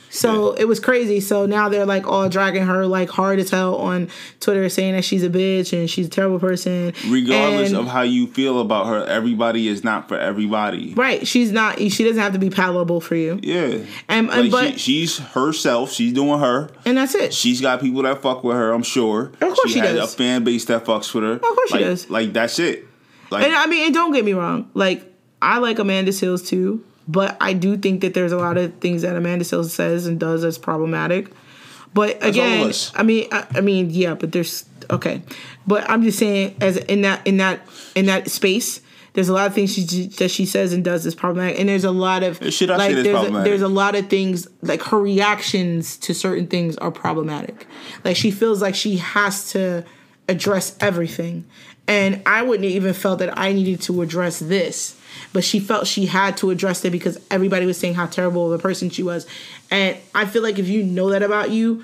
[0.09, 1.19] So it was crazy.
[1.19, 4.09] So now they're like all dragging her like hard as hell on
[4.39, 6.93] Twitter, saying that she's a bitch and she's a terrible person.
[7.07, 10.93] Regardless And- of how you feel about her, everybody is not for everybody.
[10.95, 11.79] right, she's not.
[11.79, 13.39] She doesn't have to be palatable for you.
[13.43, 15.91] Yeah, And- and like but- she, she's herself.
[15.91, 16.69] She's doing her.
[16.85, 17.33] And that's it.
[17.33, 18.71] She's got people that fuck with her.
[18.71, 19.31] I'm sure.
[19.41, 20.13] Of course she has does.
[20.13, 21.33] a fan base that fucks with her.
[21.33, 22.09] Of course she does.
[22.09, 22.85] Like that's it.
[23.29, 24.69] Like And I mean, and don't get me wrong.
[24.73, 25.03] Like
[25.41, 29.01] I like Amanda Seales too, but I do think that there's a lot of things
[29.03, 31.31] that Amanda Seales says and does that's problematic.
[31.93, 32.71] But again.
[32.95, 35.21] I mean, I, I mean, yeah, but there's okay.
[35.65, 37.61] But I'm just saying, as in that in that
[37.95, 38.81] in that space,
[39.17, 39.81] There's a lot of things she
[40.19, 43.27] that she says and does is problematic, and there's a lot of I like there's
[43.27, 47.65] a, there's a lot of things like her reactions to certain things are problematic.
[48.05, 49.83] Like she feels like she has to
[50.29, 51.45] address everything,
[51.87, 54.96] and I wouldn't even felt that I needed to address this.
[55.33, 58.59] But she felt she had to address it because everybody was saying how terrible of
[58.59, 59.27] a person she was,
[59.71, 61.83] and I feel like if you know that about you,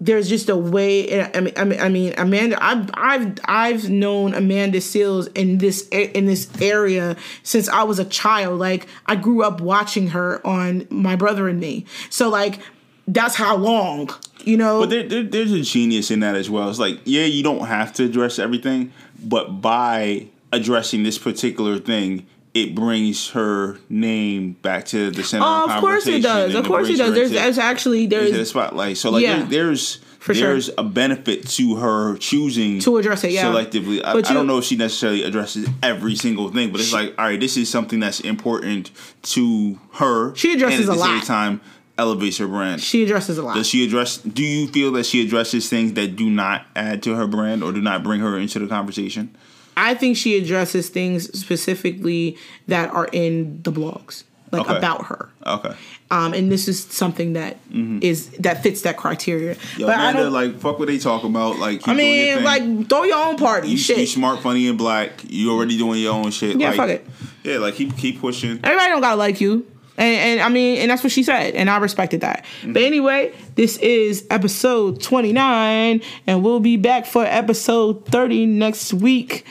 [0.00, 1.22] there's just a way.
[1.34, 2.62] I mean, I mean, Amanda.
[2.62, 8.04] I've I've I've known Amanda Seales in this in this area since I was a
[8.04, 8.58] child.
[8.58, 11.86] Like I grew up watching her on My Brother and Me.
[12.10, 12.60] So like
[13.06, 14.10] that's how long.
[14.44, 14.80] You know.
[14.80, 16.68] But there, there, there's a genius in that as well.
[16.68, 18.92] It's like, yeah, you don't have to address everything,
[19.22, 25.64] but by addressing this particular thing, it brings her name back to the center Oh,
[25.64, 26.54] of of course it does.
[26.54, 27.12] Of course it does.
[27.14, 28.96] There's, there's actually into the there's spotlight.
[28.96, 29.38] So like, Yeah.
[29.40, 30.50] there- there's For sure.
[30.52, 33.44] there's a benefit to her choosing To address it, yeah.
[33.46, 34.00] selectively.
[34.04, 37.14] I, But I don't know if she necessarily addresses every single thing, but it's like,
[37.18, 38.90] all right, this is something that's important
[39.34, 40.34] to her.
[40.36, 41.60] She addresses and at a the same time
[41.98, 42.80] elevates her brand.
[42.80, 43.54] she addresses a lot.
[43.56, 44.16] Does she address?
[44.18, 47.72] Do you feel that she addresses things that do not add to her brand or
[47.72, 49.34] do not bring her into the conversation?
[49.76, 52.36] I think she addresses things specifically
[52.68, 54.76] that are in the blogs, like Okay.
[54.76, 55.30] about her.
[55.46, 55.74] Okay.
[56.10, 59.54] Um, and this is something that is that fits that criteria.
[59.56, 59.80] Mm-hmm.
[59.80, 60.32] Yo, but I Amanda, don't.
[60.32, 61.58] like, fuck what they talk about.
[61.58, 63.68] Like, I mean, like throw your own party.
[63.68, 63.98] you, shit.
[63.98, 65.10] you smart, funny, and black.
[65.28, 66.58] You already doing your own shit.
[66.60, 67.06] Yeah, like, fuck it.
[67.42, 68.60] Yeah, like keep keep pushing.
[68.62, 69.66] Everybody don't gotta like you.
[69.96, 72.44] And, and I mean, and that's what she said, and I respected that.
[72.62, 72.72] Mm-hmm.
[72.72, 79.46] But anyway, this is episode 29, and we'll be back for episode 30 next week.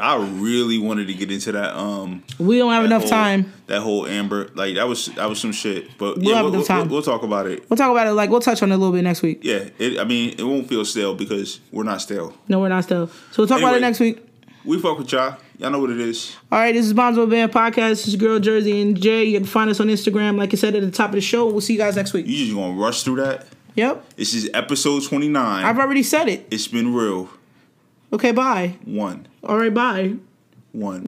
[0.00, 1.76] I really wanted to get into that.
[1.76, 3.52] Um, We don't have enough whole- time.
[3.66, 5.98] That whole Amber, like that was that was some shit.
[5.98, 6.78] But We'll yeah, have we'll, enough time.
[6.88, 7.68] we'll, we'll talk about it.
[7.68, 8.12] We'll talk about it.
[8.12, 9.40] Like we'll touch on it a little bit next week.
[9.42, 12.34] Yeah, it, I mean, it won't feel stale because we're not stale.
[12.48, 13.08] No, we're not stale.
[13.08, 14.18] So we'll talk about it next week.
[14.64, 15.36] We fuck with y'all.
[15.62, 16.36] Y'all know what it is.
[16.50, 17.90] All right, this is Bonzo Band Podcast.
[17.90, 19.22] This is girl Jersey and Jay.
[19.22, 21.46] You can find us on Instagram, like I said at the top of the show.
[21.46, 22.26] We'll see you guys next week.
[22.26, 23.46] You just gonna rush through that?
[23.76, 25.64] Yep, This is episode twenty nine.
[25.64, 26.48] I've already said it.
[26.50, 27.30] It's been real.
[28.12, 28.74] Okay, bye.
[28.84, 29.28] One.
[29.44, 30.16] All right, bye.
[30.72, 31.06] One.